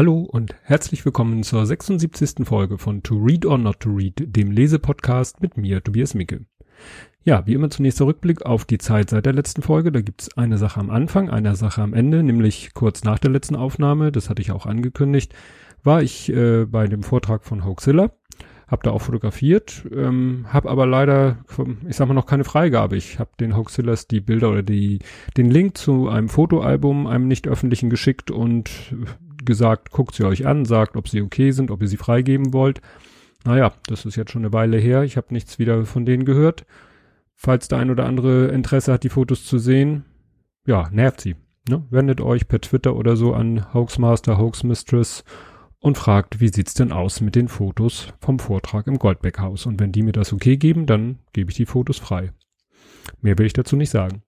Hallo 0.00 0.20
und 0.20 0.54
herzlich 0.62 1.04
willkommen 1.04 1.42
zur 1.42 1.66
76. 1.66 2.46
Folge 2.48 2.78
von 2.78 3.02
To 3.02 3.16
Read 3.16 3.44
or 3.44 3.58
Not 3.58 3.80
to 3.80 3.90
Read, 3.90 4.14
dem 4.34 4.50
Lesepodcast 4.50 5.42
mit 5.42 5.58
mir, 5.58 5.84
Tobias 5.84 6.14
Micke. 6.14 6.46
Ja, 7.22 7.46
wie 7.46 7.52
immer 7.52 7.68
zunächst 7.68 8.00
der 8.00 8.06
Rückblick 8.06 8.46
auf 8.46 8.64
die 8.64 8.78
Zeit 8.78 9.10
seit 9.10 9.26
der 9.26 9.34
letzten 9.34 9.60
Folge. 9.60 9.92
Da 9.92 10.00
gibt's 10.00 10.34
eine 10.38 10.56
Sache 10.56 10.80
am 10.80 10.88
Anfang, 10.88 11.28
eine 11.28 11.54
Sache 11.54 11.82
am 11.82 11.92
Ende, 11.92 12.22
nämlich 12.22 12.72
kurz 12.72 13.04
nach 13.04 13.18
der 13.18 13.30
letzten 13.30 13.56
Aufnahme, 13.56 14.10
das 14.10 14.30
hatte 14.30 14.40
ich 14.40 14.52
auch 14.52 14.64
angekündigt, 14.64 15.34
war 15.84 16.00
ich 16.02 16.32
äh, 16.32 16.64
bei 16.64 16.86
dem 16.86 17.02
Vortrag 17.02 17.44
von 17.44 17.66
Hoaxilla, 17.66 18.10
habe 18.68 18.82
da 18.82 18.92
auch 18.92 19.02
fotografiert, 19.02 19.84
ähm, 19.94 20.46
habe 20.48 20.70
aber 20.70 20.86
leider, 20.86 21.44
ich 21.86 21.96
sag 21.96 22.08
mal, 22.08 22.14
noch 22.14 22.24
keine 22.24 22.44
Freigabe. 22.44 22.96
Ich 22.96 23.18
habe 23.18 23.32
den 23.38 23.54
Hoaxillas 23.54 24.08
die 24.08 24.20
Bilder 24.20 24.48
oder 24.48 24.62
die 24.62 25.00
den 25.36 25.50
Link 25.50 25.76
zu 25.76 26.08
einem 26.08 26.30
Fotoalbum, 26.30 27.06
einem 27.06 27.28
nicht 27.28 27.46
öffentlichen 27.46 27.90
geschickt 27.90 28.30
und 28.30 28.70
gesagt, 29.44 29.90
guckt 29.90 30.14
sie 30.14 30.24
euch 30.24 30.46
an, 30.46 30.64
sagt, 30.64 30.96
ob 30.96 31.08
sie 31.08 31.22
okay 31.22 31.50
sind, 31.50 31.70
ob 31.70 31.82
ihr 31.82 31.88
sie 31.88 31.96
freigeben 31.96 32.52
wollt. 32.52 32.80
Naja, 33.44 33.72
das 33.86 34.04
ist 34.04 34.16
jetzt 34.16 34.32
schon 34.32 34.42
eine 34.42 34.52
Weile 34.52 34.76
her. 34.76 35.02
Ich 35.02 35.16
habe 35.16 35.28
nichts 35.30 35.58
wieder 35.58 35.84
von 35.86 36.04
denen 36.04 36.24
gehört. 36.24 36.66
Falls 37.34 37.68
der 37.68 37.78
ein 37.78 37.90
oder 37.90 38.04
andere 38.04 38.48
Interesse 38.48 38.92
hat, 38.92 39.02
die 39.02 39.08
Fotos 39.08 39.44
zu 39.46 39.58
sehen, 39.58 40.04
ja, 40.66 40.88
nervt 40.90 41.22
sie. 41.22 41.36
Ne? 41.68 41.86
Wendet 41.90 42.20
euch 42.20 42.48
per 42.48 42.60
Twitter 42.60 42.96
oder 42.96 43.16
so 43.16 43.32
an 43.34 43.72
Hoaxmaster, 43.72 44.38
Hoaxmistress 44.38 45.24
und 45.78 45.96
fragt, 45.96 46.40
wie 46.40 46.48
sieht's 46.48 46.74
denn 46.74 46.92
aus 46.92 47.20
mit 47.20 47.34
den 47.34 47.48
Fotos 47.48 48.12
vom 48.20 48.38
Vortrag 48.38 48.86
im 48.86 48.98
Goldbeckhaus? 48.98 49.66
Und 49.66 49.80
wenn 49.80 49.92
die 49.92 50.02
mir 50.02 50.12
das 50.12 50.32
okay 50.32 50.58
geben, 50.58 50.84
dann 50.84 51.18
gebe 51.32 51.50
ich 51.50 51.56
die 51.56 51.66
Fotos 51.66 51.98
frei. 51.98 52.32
Mehr 53.22 53.38
will 53.38 53.46
ich 53.46 53.54
dazu 53.54 53.76
nicht 53.76 53.90
sagen. 53.90 54.22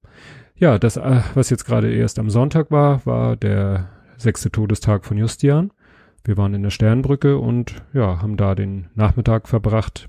Ja, 0.54 0.78
das, 0.78 0.96
äh, 0.96 1.20
was 1.34 1.50
jetzt 1.50 1.64
gerade 1.64 1.92
erst 1.92 2.18
am 2.18 2.30
Sonntag 2.30 2.70
war, 2.70 3.04
war 3.04 3.36
der 3.36 3.90
sechste 4.22 4.50
Todestag 4.50 5.04
von 5.04 5.18
Justian. 5.18 5.72
Wir 6.24 6.36
waren 6.36 6.54
in 6.54 6.62
der 6.62 6.70
Sternbrücke 6.70 7.38
und 7.38 7.82
ja, 7.92 8.22
haben 8.22 8.36
da 8.36 8.54
den 8.54 8.88
Nachmittag 8.94 9.48
verbracht. 9.48 10.08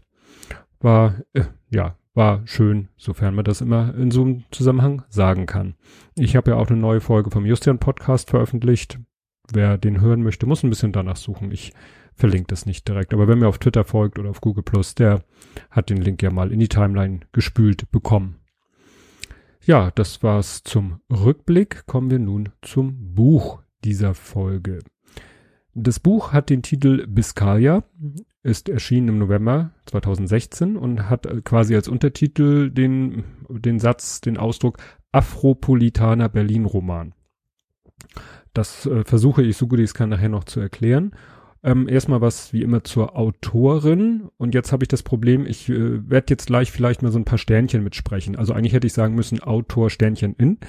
War, 0.80 1.16
äh, 1.34 1.46
ja, 1.70 1.98
war 2.14 2.42
schön, 2.46 2.90
sofern 2.96 3.34
man 3.34 3.46
das 3.46 3.62
immer 3.62 3.96
in 3.96 4.12
so 4.12 4.22
einem 4.22 4.44
Zusammenhang 4.52 5.04
sagen 5.10 5.48
kann. 5.48 5.76
Ich 6.16 6.36
habe 6.36 6.52
ja 6.52 6.58
auch 6.58 6.68
eine 6.68 6.80
neue 6.80 7.02
Folge 7.02 7.32
vom 7.32 7.46
Justian 7.46 7.80
Podcast 7.80 8.30
veröffentlicht. 8.30 9.00
Wer 9.52 9.78
den 9.78 10.00
hören 10.00 10.22
möchte, 10.22 10.46
muss 10.46 10.64
ein 10.64 10.70
bisschen 10.70 10.92
danach 10.92 11.18
suchen. 11.18 11.52
Ich 11.52 11.74
verlinke 12.14 12.48
das 12.48 12.66
nicht 12.66 12.88
direkt. 12.88 13.14
Aber 13.14 13.28
wenn 13.28 13.40
mir 13.40 13.48
auf 13.48 13.58
Twitter 13.58 13.84
folgt 13.84 14.20
oder 14.20 14.30
auf 14.30 14.42
Google 14.42 14.64
Plus, 14.64 14.94
der 14.94 15.24
hat 15.72 15.90
den 15.90 15.98
Link 15.98 16.22
ja 16.22 16.32
mal 16.32 16.52
in 16.52 16.60
die 16.60 16.70
Timeline 16.70 17.22
gespült 17.32 17.92
bekommen. 17.92 18.40
Ja, 19.66 19.92
das 19.92 20.22
war's 20.22 20.64
zum 20.64 21.00
Rückblick. 21.10 21.86
Kommen 21.88 22.12
wir 22.12 22.20
nun 22.20 22.50
zum 22.62 23.16
Buch 23.16 23.64
dieser 23.84 24.14
Folge. 24.14 24.80
Das 25.76 26.00
Buch 26.00 26.34
hat 26.34 26.50
den 26.50 26.62
Titel 26.62 27.08
Biscaya, 27.08 27.84
ist 28.44 28.70
erschienen 28.70 29.08
im 29.08 29.18
November 29.18 29.72
2016 29.88 30.78
und 30.78 31.10
hat 31.10 31.28
quasi 31.46 31.76
als 31.76 31.88
Untertitel 31.88 32.70
den, 32.70 33.24
den 33.50 33.80
Satz, 33.80 34.22
den 34.22 34.38
Ausdruck 34.38 34.78
Afropolitaner 35.12 36.30
Berlin 36.30 36.66
Roman. 36.66 37.14
Das 38.54 38.86
äh, 38.86 39.04
versuche 39.04 39.42
ich 39.42 39.58
so 39.58 39.68
gut 39.68 39.80
ich 39.80 39.86
es 39.86 39.94
kann 39.94 40.10
nachher 40.10 40.30
noch 40.30 40.44
zu 40.44 40.60
erklären. 40.60 41.14
Ähm, 41.64 41.88
erstmal 41.88 42.20
was 42.20 42.52
wie 42.52 42.62
immer 42.62 42.84
zur 42.84 43.18
Autorin. 43.18 44.30
Und 44.38 44.54
jetzt 44.54 44.72
habe 44.74 44.84
ich 44.84 44.90
das 44.90 45.02
Problem, 45.02 45.46
ich 45.46 45.70
äh, 45.70 46.10
werde 46.10 46.28
jetzt 46.30 46.48
gleich 46.48 46.72
vielleicht 46.72 47.02
mal 47.02 47.12
so 47.12 47.18
ein 47.18 47.26
paar 47.26 47.38
Sternchen 47.38 47.84
mitsprechen. 47.84 48.36
Also 48.36 48.54
eigentlich 48.54 48.74
hätte 48.74 48.86
ich 48.86 48.94
sagen 48.94 49.16
müssen 49.16 49.42
Autor 49.42 49.90
Sternchen 49.90 50.36
in. 50.38 50.60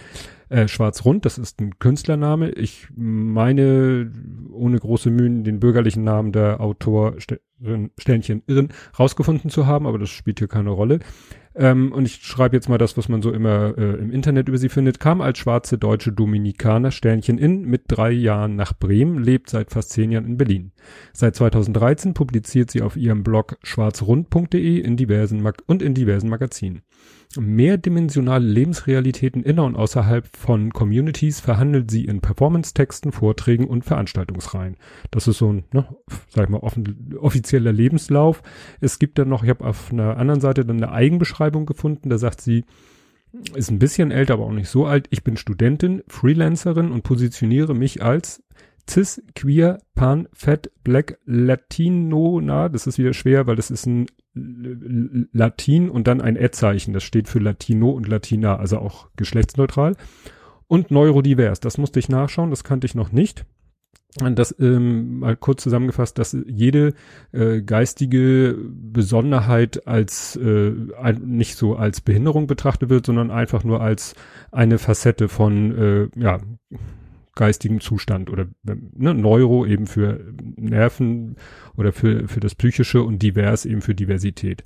Äh, 0.49 0.69
Schwarz-Rund, 0.69 1.25
das 1.25 1.39
ist 1.39 1.61
ein 1.61 1.79
Künstlername. 1.79 2.51
Ich 2.51 2.89
meine, 2.95 4.11
ohne 4.53 4.79
große 4.79 5.11
Mühen, 5.11 5.45
den 5.45 5.61
bürgerlichen 5.61 6.05
Namen 6.05 6.33
der 6.33 6.61
Autor 6.61 7.17
Sternchen 7.99 8.43
Irren 8.47 8.69
rausgefunden 8.99 9.49
zu 9.49 9.67
haben, 9.67 9.87
aber 9.87 9.99
das 9.99 10.11
spielt 10.11 10.39
hier 10.39 10.49
keine 10.49 10.71
Rolle. 10.71 11.01
Ähm, 11.57 11.93
und 11.93 12.05
ich 12.05 12.17
schreibe 12.17 12.57
jetzt 12.57 12.69
mal 12.69 12.79
das, 12.79 12.97
was 12.97 13.09
man 13.09 13.23
so 13.23 13.31
immer 13.31 13.79
äh, 13.79 13.95
im 13.95 14.11
Internet 14.11 14.49
über 14.49 14.59
sie 14.59 14.69
findet. 14.69 14.99
Kam 14.99 15.21
als 15.21 15.39
schwarze 15.39 15.79
deutsche 15.79 16.13
Dominikaner 16.13 16.91
Sternchen 16.91 17.39
in 17.39 17.63
mit 17.63 17.83
drei 17.87 18.11
Jahren 18.11 18.57
nach 18.57 18.73
Bremen, 18.73 19.23
lebt 19.23 19.51
seit 19.51 19.71
fast 19.71 19.91
zehn 19.91 20.11
Jahren 20.11 20.27
in 20.27 20.37
Berlin. 20.37 20.73
Seit 21.13 21.37
2013 21.37 22.13
publiziert 22.13 22.71
sie 22.71 22.83
auf 22.83 22.97
ihrem 22.97 23.23
Blog 23.23 23.57
schwarzrund.de 23.63 24.79
in 24.81 24.97
diversen 24.97 25.43
Mag 25.43 25.63
und 25.67 25.81
in 25.81 25.95
diversen 25.95 26.29
Magazinen 26.29 26.83
mehrdimensionale 27.41 28.47
Lebensrealitäten 28.47 29.43
inner 29.43 29.65
und 29.65 29.77
außerhalb 29.77 30.29
von 30.37 30.73
Communities 30.73 31.41
verhandelt 31.41 31.91
sie 31.91 32.05
in 32.05 32.21
Performance-Texten, 32.21 33.13
Vorträgen 33.13 33.67
und 33.67 33.85
Veranstaltungsreihen. 33.85 34.77
Das 35.11 35.29
ist 35.29 35.39
so 35.39 35.53
ein, 35.53 35.65
ne, 35.73 35.87
sag 36.29 36.45
ich 36.45 36.51
mal, 36.51 36.59
offen, 36.59 37.15
offizieller 37.19 37.73
Lebenslauf. 37.73 38.43
Es 38.81 38.99
gibt 38.99 39.19
dann 39.19 39.29
noch, 39.29 39.43
ich 39.43 39.51
habe 39.51 39.65
auf 39.65 39.93
einer 39.93 40.17
anderen 40.17 40.41
Seite 40.41 40.65
dann 40.65 40.77
eine 40.77 40.93
Eigenbeschreibung 40.93 41.67
gefunden, 41.67 42.11
da 42.11 42.19
sagt 42.19 42.41
sie, 42.41 42.65
ist 43.55 43.71
ein 43.71 43.81
bisschen 43.81 44.13
älter, 44.13 44.35
aber 44.35 44.45
auch 44.45 44.53
nicht 44.53 44.69
so 44.69 44.87
alt. 44.87 45.09
Ich 45.11 45.25
bin 45.25 45.37
Studentin, 45.37 46.03
Freelancerin 46.07 46.93
und 46.93 47.03
positioniere 47.03 47.75
mich 47.75 48.01
als 48.03 48.44
cis, 48.89 49.23
queer, 49.35 49.79
pan, 49.95 50.29
fett, 50.33 50.71
black, 50.83 51.19
latino, 51.25 52.41
na, 52.43 52.69
das 52.69 52.87
ist 52.87 52.99
wieder 52.99 53.13
schwer, 53.13 53.47
weil 53.47 53.57
das 53.57 53.71
ist 53.71 53.87
ein 53.87 54.07
Latin 54.35 55.91
und 55.91 56.09
dann 56.09 56.21
ein 56.21 56.37
Ad-Zeichen. 56.37 56.93
Das 56.93 57.05
steht 57.05 57.29
für 57.29 57.39
Latino 57.39 57.91
und 57.91 58.09
Latina, 58.09 58.57
also 58.57 58.79
auch 58.79 59.09
geschlechtsneutral. 59.17 59.97
Und 60.67 60.91
neurodivers, 60.91 61.61
das 61.61 61.79
musste 61.79 62.01
ich 62.01 62.09
nachschauen, 62.09 62.51
das 62.51 62.65
kannte 62.65 62.87
ich 62.87 62.95
noch 62.95 63.13
nicht. 63.13 63.45
Das 64.17 64.55
ähm, 64.61 65.19
mal 65.19 65.37
kurz 65.37 65.65
zusammengefasst, 65.65 66.19
dass 66.19 66.37
jede 66.47 66.95
äh, 67.33 67.63
geistige 67.63 68.57
Besonderheit 68.71 69.89
als 69.89 70.37
äh, 70.37 70.73
nicht 71.21 71.57
so 71.57 71.75
als 71.75 72.01
Behinderung 72.01 72.47
betrachtet 72.47 72.91
wird, 72.91 73.07
sondern 73.07 73.33
einfach 73.33 73.65
nur 73.65 73.81
als 73.81 74.15
eine 74.53 74.79
Facette 74.79 75.29
von 75.29 75.77
äh, 75.77 76.09
ja 76.17 76.39
geistigen 77.35 77.81
Zustand 77.81 78.31
oder 78.31 78.47
ne, 78.63 79.15
Neuro 79.15 79.67
eben 79.67 79.87
für 79.87 80.33
Nerven 80.57 81.37
oder 81.77 81.93
für, 81.93 82.29
für 82.29 82.41
das 82.41 82.55
Psychische 82.55 83.03
und 83.03 83.23
divers 83.23 83.65
eben 83.65 83.83
für 83.83 83.95
Diversität. 83.95 84.65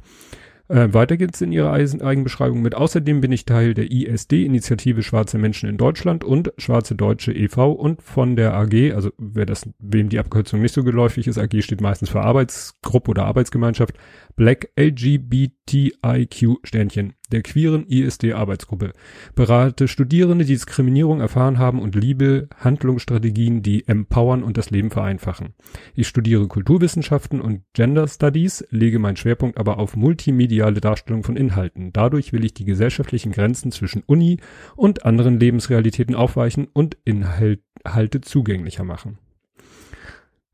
Äh, 0.69 0.93
weiter 0.93 1.17
geht's 1.17 1.41
in 1.41 1.51
ihrer 1.51 1.73
Eigenbeschreibung 1.73 2.61
mit. 2.61 2.75
Außerdem 2.75 3.23
bin 3.23 3.33
ich 3.33 3.47
Teil 3.47 3.73
der 3.73 3.91
ISD, 3.91 4.45
Initiative 4.45 5.03
Schwarze 5.03 5.39
Menschen 5.39 5.69
in 5.69 5.79
Deutschland 5.79 6.25
und 6.25 6.53
Schwarze 6.59 6.95
Deutsche 6.95 7.33
e.V. 7.33 7.73
und 7.73 8.03
von 8.03 8.37
der 8.37 8.53
AG, 8.55 8.93
also 8.95 9.11
wer 9.17 9.47
das, 9.47 9.67
wem 9.79 10.11
die 10.11 10.19
Abkürzung 10.19 10.61
nicht 10.61 10.75
so 10.75 10.85
geläufig 10.85 11.27
ist, 11.27 11.39
AG 11.39 11.63
steht 11.63 11.81
meistens 11.81 12.11
für 12.11 12.21
Arbeitsgruppe 12.21 13.11
oder 13.11 13.25
Arbeitsgemeinschaft, 13.25 13.95
Black 14.37 14.69
LGBTIQ 14.79 16.59
Sternchen 16.65 17.15
der 17.33 17.43
queeren 17.43 17.87
ISD-Arbeitsgruppe. 17.87 18.93
Berate 19.35 19.89
Studierende, 19.89 20.45
die 20.45 20.55
Diskriminierung 20.55 21.21
erfahren 21.21 21.59
haben 21.59 21.81
und 21.81 21.95
liebe 21.95 22.49
Handlungsstrategien, 22.57 23.63
die 23.63 23.87
empowern 23.87 24.43
und 24.43 24.57
das 24.57 24.71
Leben 24.71 24.91
vereinfachen. 24.91 25.55
Ich 25.95 26.09
studiere 26.09 26.49
Kulturwissenschaften 26.49 27.41
und 27.41 27.63
Gender 27.75 28.09
Studies, 28.09 28.65
lege 28.71 28.99
meinen 28.99 29.17
Schwerpunkt 29.17 29.59
aber 29.59 29.79
auf 29.79 29.97
multimediale 29.97 30.81
Darstellung 30.81 31.23
von 31.23 31.37
Inhalten. 31.37 31.93
Dadurch 31.93 32.33
will 32.33 32.45
ich 32.45 32.55
die 32.55 32.65
gesellschaftlichen 32.65 33.33
Grenzen 33.33 33.73
zwischen 33.73 34.03
Uni 34.07 34.39
und 34.77 35.05
anderen 35.05 35.39
Lebensrealitäten 35.39 36.15
aufweichen 36.15 36.69
und 36.73 36.97
Inhalte 37.05 38.21
zugänglicher 38.21 38.85
machen. 38.85 39.19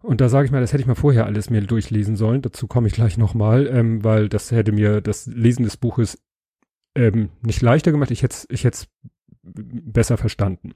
Und 0.05 0.21
da 0.21 0.29
sage 0.29 0.45
ich 0.45 0.53
mal, 0.53 0.61
das 0.61 0.75
hätte 0.75 0.83
ich 0.83 0.87
mal 0.87 0.95
vorher 0.95 1.25
alles 1.25 1.49
mir 1.49 1.62
durchlesen 1.62 2.15
sollen. 2.15 2.43
Dazu 2.43 2.67
komme 2.67 2.89
ich 2.89 2.93
gleich 2.93 3.17
nochmal, 3.17 3.67
ähm, 3.67 4.05
weil 4.05 4.29
das 4.29 4.51
hätte 4.51 4.71
mir 4.71 5.01
das 5.01 5.26
Lesen 5.26 5.65
des 5.65 5.79
Buches 5.79 6.19
ähm, 6.94 7.31
nicht 7.43 7.62
leichter 7.62 7.93
gemacht. 7.93 8.11
Ich 8.11 8.23
hätte 8.23 8.46
ich 8.50 8.67
besser 9.43 10.17
verstanden. 10.17 10.73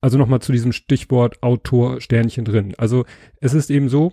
Also 0.00 0.18
nochmal 0.18 0.42
zu 0.42 0.52
diesem 0.52 0.72
Stichwort 0.72 1.42
Autor 1.42 2.00
Sternchen 2.00 2.44
drin. 2.44 2.74
Also 2.76 3.04
es 3.40 3.54
ist 3.54 3.70
eben 3.70 3.88
so, 3.88 4.12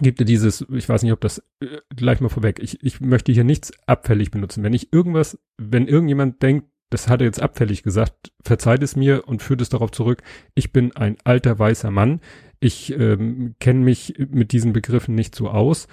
gibt 0.00 0.20
es 0.20 0.26
dieses, 0.26 0.66
ich 0.70 0.88
weiß 0.88 1.02
nicht, 1.02 1.12
ob 1.12 1.20
das 1.20 1.38
äh, 1.60 1.78
gleich 1.94 2.20
mal 2.20 2.28
vorweg. 2.28 2.58
Ich, 2.60 2.82
ich 2.82 3.00
möchte 3.00 3.32
hier 3.32 3.44
nichts 3.44 3.72
abfällig 3.86 4.30
benutzen. 4.30 4.62
Wenn 4.62 4.74
ich 4.74 4.92
irgendwas, 4.92 5.38
wenn 5.56 5.86
irgendjemand 5.86 6.42
denkt, 6.42 6.68
das 6.90 7.08
hat 7.08 7.20
er 7.20 7.26
jetzt 7.26 7.42
abfällig 7.42 7.82
gesagt, 7.82 8.32
verzeiht 8.42 8.82
es 8.82 8.94
mir 8.96 9.26
und 9.26 9.42
führt 9.42 9.60
es 9.60 9.68
darauf 9.68 9.90
zurück, 9.90 10.22
ich 10.54 10.72
bin 10.72 10.94
ein 10.94 11.16
alter 11.24 11.58
weißer 11.58 11.90
Mann, 11.90 12.20
ich 12.60 12.92
ähm, 12.92 13.56
kenne 13.58 13.80
mich 13.80 14.14
mit 14.30 14.52
diesen 14.52 14.72
Begriffen 14.72 15.14
nicht 15.14 15.34
so 15.34 15.48
aus 15.48 15.88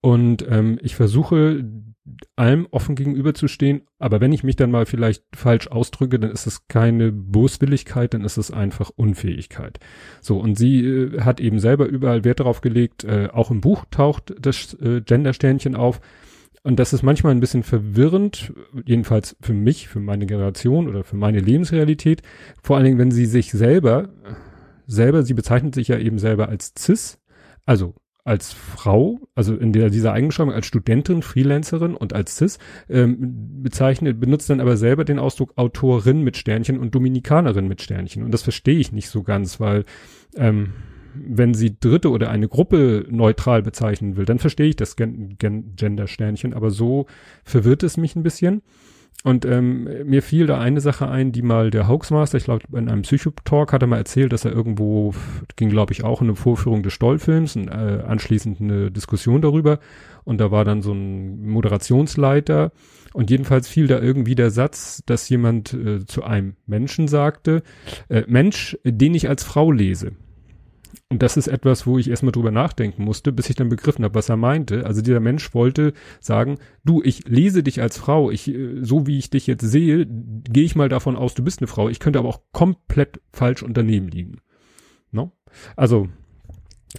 und 0.00 0.46
ähm, 0.48 0.78
ich 0.82 0.96
versuche 0.96 1.64
allem 2.36 2.66
offen 2.70 2.94
gegenüberzustehen, 2.94 3.82
aber 3.98 4.20
wenn 4.20 4.32
ich 4.32 4.44
mich 4.44 4.56
dann 4.56 4.70
mal 4.70 4.86
vielleicht 4.86 5.24
falsch 5.34 5.68
ausdrücke, 5.68 6.18
dann 6.18 6.30
ist 6.30 6.46
es 6.46 6.68
keine 6.68 7.12
Boswilligkeit, 7.12 8.14
dann 8.14 8.24
ist 8.24 8.36
es 8.36 8.50
einfach 8.50 8.90
Unfähigkeit. 8.94 9.78
So, 10.20 10.38
und 10.38 10.56
sie 10.56 10.84
äh, 10.84 11.20
hat 11.20 11.40
eben 11.40 11.60
selber 11.60 11.86
überall 11.86 12.24
Wert 12.24 12.40
darauf 12.40 12.60
gelegt, 12.60 13.04
äh, 13.04 13.28
auch 13.32 13.50
im 13.50 13.60
Buch 13.60 13.84
taucht 13.90 14.34
das 14.40 14.74
äh, 14.74 15.00
Gender-Sternchen 15.00 15.74
auf, 15.74 16.00
und 16.64 16.78
das 16.78 16.92
ist 16.92 17.02
manchmal 17.02 17.32
ein 17.32 17.40
bisschen 17.40 17.62
verwirrend, 17.62 18.52
jedenfalls 18.84 19.36
für 19.40 19.54
mich, 19.54 19.88
für 19.88 20.00
meine 20.00 20.26
Generation 20.26 20.88
oder 20.88 21.04
für 21.04 21.16
meine 21.16 21.38
Lebensrealität. 21.38 22.20
Vor 22.62 22.76
allen 22.76 22.84
Dingen, 22.84 22.98
wenn 22.98 23.12
sie 23.12 23.26
sich 23.26 23.52
selber 23.52 24.08
selber, 24.88 25.22
sie 25.22 25.34
bezeichnet 25.34 25.74
sich 25.74 25.88
ja 25.88 25.98
eben 25.98 26.18
selber 26.18 26.48
als 26.48 26.72
cis, 26.76 27.20
also 27.64 27.94
als 28.28 28.52
Frau, 28.52 29.18
also 29.34 29.56
in 29.56 29.72
der, 29.72 29.88
dieser 29.88 30.12
Eigenbeschreibung 30.12 30.52
als 30.52 30.66
Studentin, 30.66 31.22
Freelancerin 31.22 31.94
und 31.94 32.12
als 32.12 32.36
cis, 32.36 32.58
ähm, 32.88 33.62
bezeichnet, 33.62 34.20
benutzt 34.20 34.50
dann 34.50 34.60
aber 34.60 34.76
selber 34.76 35.04
den 35.04 35.18
Ausdruck 35.18 35.54
Autorin 35.56 36.22
mit 36.22 36.36
Sternchen 36.36 36.78
und 36.78 36.94
Dominikanerin 36.94 37.66
mit 37.66 37.80
Sternchen. 37.80 38.22
Und 38.22 38.32
das 38.32 38.42
verstehe 38.42 38.78
ich 38.78 38.92
nicht 38.92 39.08
so 39.08 39.22
ganz, 39.22 39.60
weil 39.60 39.84
ähm, 40.36 40.74
wenn 41.14 41.54
sie 41.54 41.78
Dritte 41.80 42.10
oder 42.10 42.30
eine 42.30 42.48
Gruppe 42.48 43.06
neutral 43.08 43.62
bezeichnen 43.62 44.16
will, 44.16 44.26
dann 44.26 44.38
verstehe 44.38 44.68
ich 44.68 44.76
das 44.76 44.96
Gen 44.96 45.36
Gen 45.38 45.74
Gender-Sternchen, 45.74 46.52
aber 46.52 46.70
so 46.70 47.06
verwirrt 47.44 47.82
es 47.82 47.96
mich 47.96 48.14
ein 48.14 48.22
bisschen. 48.22 48.62
Und 49.24 49.44
ähm, 49.44 49.88
mir 50.04 50.22
fiel 50.22 50.46
da 50.46 50.60
eine 50.60 50.80
Sache 50.80 51.08
ein, 51.08 51.32
die 51.32 51.42
mal 51.42 51.70
der 51.70 51.88
Hoaxmaster, 51.88 52.38
ich 52.38 52.44
glaube 52.44 52.64
in 52.72 52.88
einem 52.88 53.02
Psychotalk 53.02 53.72
hat 53.72 53.82
er 53.82 53.88
mal 53.88 53.96
erzählt, 53.96 54.32
dass 54.32 54.44
er 54.44 54.52
irgendwo, 54.52 55.12
ging 55.56 55.70
glaube 55.70 55.92
ich 55.92 56.04
auch 56.04 56.22
in 56.22 56.28
eine 56.28 56.36
Vorführung 56.36 56.84
des 56.84 56.92
Stollfilms 56.92 57.56
und 57.56 57.66
äh, 57.66 58.04
anschließend 58.06 58.60
eine 58.60 58.92
Diskussion 58.92 59.42
darüber. 59.42 59.80
Und 60.22 60.40
da 60.40 60.52
war 60.52 60.64
dann 60.64 60.82
so 60.82 60.92
ein 60.92 61.48
Moderationsleiter 61.48 62.70
und 63.12 63.30
jedenfalls 63.30 63.66
fiel 63.66 63.88
da 63.88 63.98
irgendwie 63.98 64.36
der 64.36 64.50
Satz, 64.50 65.02
dass 65.04 65.28
jemand 65.28 65.74
äh, 65.74 66.06
zu 66.06 66.22
einem 66.22 66.54
Menschen 66.66 67.08
sagte, 67.08 67.62
äh, 68.08 68.22
Mensch, 68.28 68.78
den 68.84 69.14
ich 69.14 69.28
als 69.28 69.42
Frau 69.42 69.72
lese. 69.72 70.12
Und 71.10 71.22
das 71.22 71.38
ist 71.38 71.48
etwas, 71.48 71.86
wo 71.86 71.96
ich 71.96 72.10
erstmal 72.10 72.32
drüber 72.32 72.50
nachdenken 72.50 73.02
musste, 73.02 73.32
bis 73.32 73.48
ich 73.48 73.56
dann 73.56 73.70
begriffen 73.70 74.04
habe, 74.04 74.14
was 74.14 74.28
er 74.28 74.36
meinte. 74.36 74.84
Also 74.84 75.00
dieser 75.00 75.20
Mensch 75.20 75.54
wollte 75.54 75.94
sagen, 76.20 76.58
du, 76.84 77.02
ich 77.02 77.26
lese 77.26 77.62
dich 77.62 77.80
als 77.80 77.96
Frau, 77.96 78.30
ich, 78.30 78.48
äh, 78.48 78.82
so 78.82 79.06
wie 79.06 79.18
ich 79.18 79.30
dich 79.30 79.46
jetzt 79.46 79.62
sehe, 79.62 80.06
gehe 80.06 80.64
ich 80.64 80.76
mal 80.76 80.90
davon 80.90 81.16
aus, 81.16 81.34
du 81.34 81.42
bist 81.42 81.60
eine 81.60 81.66
Frau. 81.66 81.88
Ich 81.88 81.98
könnte 81.98 82.18
aber 82.18 82.28
auch 82.28 82.42
komplett 82.52 83.22
falsch 83.32 83.62
unternehmen 83.62 84.08
liegen. 84.08 84.40
No? 85.10 85.32
Also, 85.76 86.08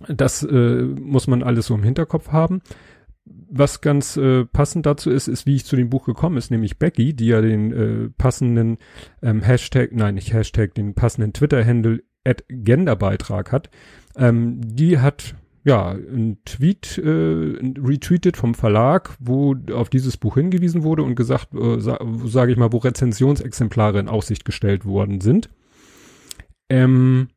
das 0.07 0.41
äh, 0.41 0.81
muss 0.81 1.27
man 1.27 1.43
alles 1.43 1.67
so 1.67 1.75
im 1.75 1.83
Hinterkopf 1.83 2.29
haben. 2.29 2.61
Was 3.25 3.81
ganz 3.81 4.17
äh, 4.17 4.45
passend 4.45 4.87
dazu 4.87 5.11
ist, 5.11 5.27
ist, 5.27 5.45
wie 5.45 5.55
ich 5.55 5.65
zu 5.65 5.75
dem 5.75 5.91
Buch 5.91 6.05
gekommen 6.05 6.37
ist, 6.37 6.49
nämlich 6.49 6.79
Becky, 6.79 7.13
die 7.13 7.27
ja 7.27 7.41
den 7.41 7.71
äh, 7.71 8.09
passenden 8.17 8.79
ähm, 9.21 9.41
Hashtag, 9.43 9.91
nein, 9.91 10.15
nicht 10.15 10.33
Hashtag, 10.33 10.73
den 10.73 10.95
passenden 10.95 11.33
Twitter-Handle 11.33 12.01
Genderbeitrag 12.47 13.51
hat. 13.51 13.69
Ähm, 14.15 14.59
die 14.61 14.99
hat 14.99 15.35
ja 15.63 15.91
ein 15.91 16.37
Tweet 16.45 16.97
äh, 16.97 17.09
retweetet 17.09 18.37
vom 18.37 18.55
Verlag, 18.55 19.15
wo 19.19 19.55
auf 19.73 19.89
dieses 19.89 20.17
Buch 20.17 20.35
hingewiesen 20.35 20.83
wurde 20.83 21.03
und 21.03 21.15
gesagt, 21.15 21.53
äh, 21.53 21.79
sa 21.79 21.99
sage 22.25 22.51
ich 22.51 22.57
mal, 22.57 22.71
wo 22.71 22.77
Rezensionsexemplare 22.77 23.99
in 23.99 24.07
Aussicht 24.07 24.45
gestellt 24.45 24.85
worden 24.85 25.21
sind. 25.21 25.49
Ähm, 26.69 27.27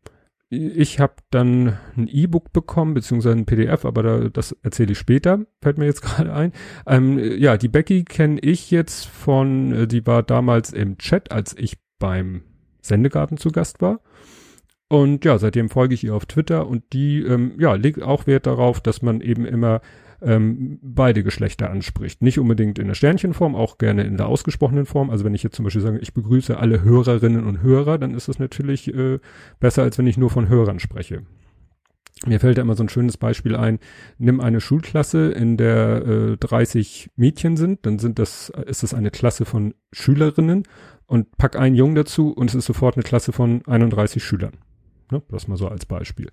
ich 0.55 1.00
habe 1.00 1.15
dann 1.31 1.79
ein 1.97 2.09
E-Book 2.09 2.53
bekommen, 2.53 2.93
beziehungsweise 2.93 3.35
ein 3.35 3.47
PDF, 3.47 3.87
aber 3.87 4.03
da, 4.03 4.29
das 4.29 4.53
erzähle 4.62 4.93
ich 4.93 4.99
später, 4.99 5.47
fällt 5.62 5.79
mir 5.79 5.87
jetzt 5.87 6.03
gerade 6.03 6.35
ein. 6.35 6.53
Ähm, 6.87 7.19
ja, 7.19 7.56
die 7.56 7.69
Becky 7.69 8.05
kenne 8.05 8.38
ich 8.41 8.71
jetzt 8.71 9.06
von, 9.06 9.73
äh, 9.73 9.87
die 9.87 10.06
war 10.06 10.23
damals 10.23 10.73
im 10.73 10.99
Chat, 10.99 11.33
als 11.33 11.56
ich 11.56 11.79
beim 11.99 12.43
Sendegarten 12.83 13.38
zu 13.38 13.50
Gast 13.50 13.81
war. 13.81 14.00
Und 14.93 15.25
ja, 15.25 15.39
seitdem 15.39 15.71
folge 15.71 15.94
ich 15.94 16.05
ihr 16.05 16.15
auf 16.15 16.27
Twitter 16.27 16.67
und 16.67 16.83
die 16.93 17.23
ähm, 17.23 17.53
ja, 17.59 17.73
legt 17.77 18.03
auch 18.03 18.27
Wert 18.27 18.47
darauf, 18.47 18.79
dass 18.79 19.00
man 19.00 19.23
eben 19.23 19.47
immer 19.47 19.81
ähm, 20.21 20.81
beide 20.83 21.23
Geschlechter 21.23 21.71
anspricht. 21.71 22.21
Nicht 22.21 22.39
unbedingt 22.39 22.79
in 22.79 22.89
der 22.89 22.94
Sternchenform, 22.94 23.55
auch 23.55 23.79
gerne 23.79 24.05
in 24.05 24.19
der 24.19 24.27
ausgesprochenen 24.27 24.85
Form. 24.85 25.09
Also 25.09 25.25
wenn 25.25 25.33
ich 25.33 25.43
jetzt 25.43 25.56
zum 25.56 25.65
Beispiel 25.65 25.81
sage, 25.81 25.99
ich 26.00 26.12
begrüße 26.12 26.59
alle 26.59 26.83
Hörerinnen 26.83 27.47
und 27.47 27.62
Hörer, 27.62 27.97
dann 27.97 28.12
ist 28.12 28.29
das 28.29 28.39
natürlich 28.39 28.93
äh, 28.93 29.19
besser, 29.61 29.83
als 29.83 29.97
wenn 29.97 30.06
ich 30.06 30.19
nur 30.19 30.29
von 30.29 30.50
Hörern 30.50 30.79
spreche. 30.79 31.23
Mir 32.27 32.38
fällt 32.38 32.59
da 32.59 32.62
immer 32.62 32.77
so 32.77 32.85
ein 32.85 32.91
schönes 32.91 33.17
Beispiel 33.17 33.56
ein. 33.56 33.79
Nimm 34.19 34.43
eine 34.43 34.61
Schulklasse, 34.61 35.31
in 35.31 35.56
der 35.56 36.06
äh, 36.06 36.37
30 36.37 37.09
Mädchen 37.17 37.56
sind, 37.56 37.87
dann 37.87 37.99
sind 37.99 38.19
das, 38.19 38.53
ist 38.67 38.83
das 38.83 38.93
eine 38.93 39.11
Klasse 39.11 39.47
von 39.47 39.73
Schülerinnen 39.91 40.65
und 41.06 41.35
pack 41.38 41.56
einen 41.56 41.77
Jungen 41.77 41.95
dazu 41.95 42.31
und 42.31 42.50
es 42.50 42.55
ist 42.55 42.67
sofort 42.67 42.97
eine 42.97 43.05
Klasse 43.05 43.33
von 43.33 43.62
31 43.67 44.23
Schülern. 44.23 44.53
Ne? 45.12 45.23
Das 45.29 45.49
mal 45.49 45.56
so 45.56 45.69
als 45.69 45.87
Beispiel. 45.87 46.31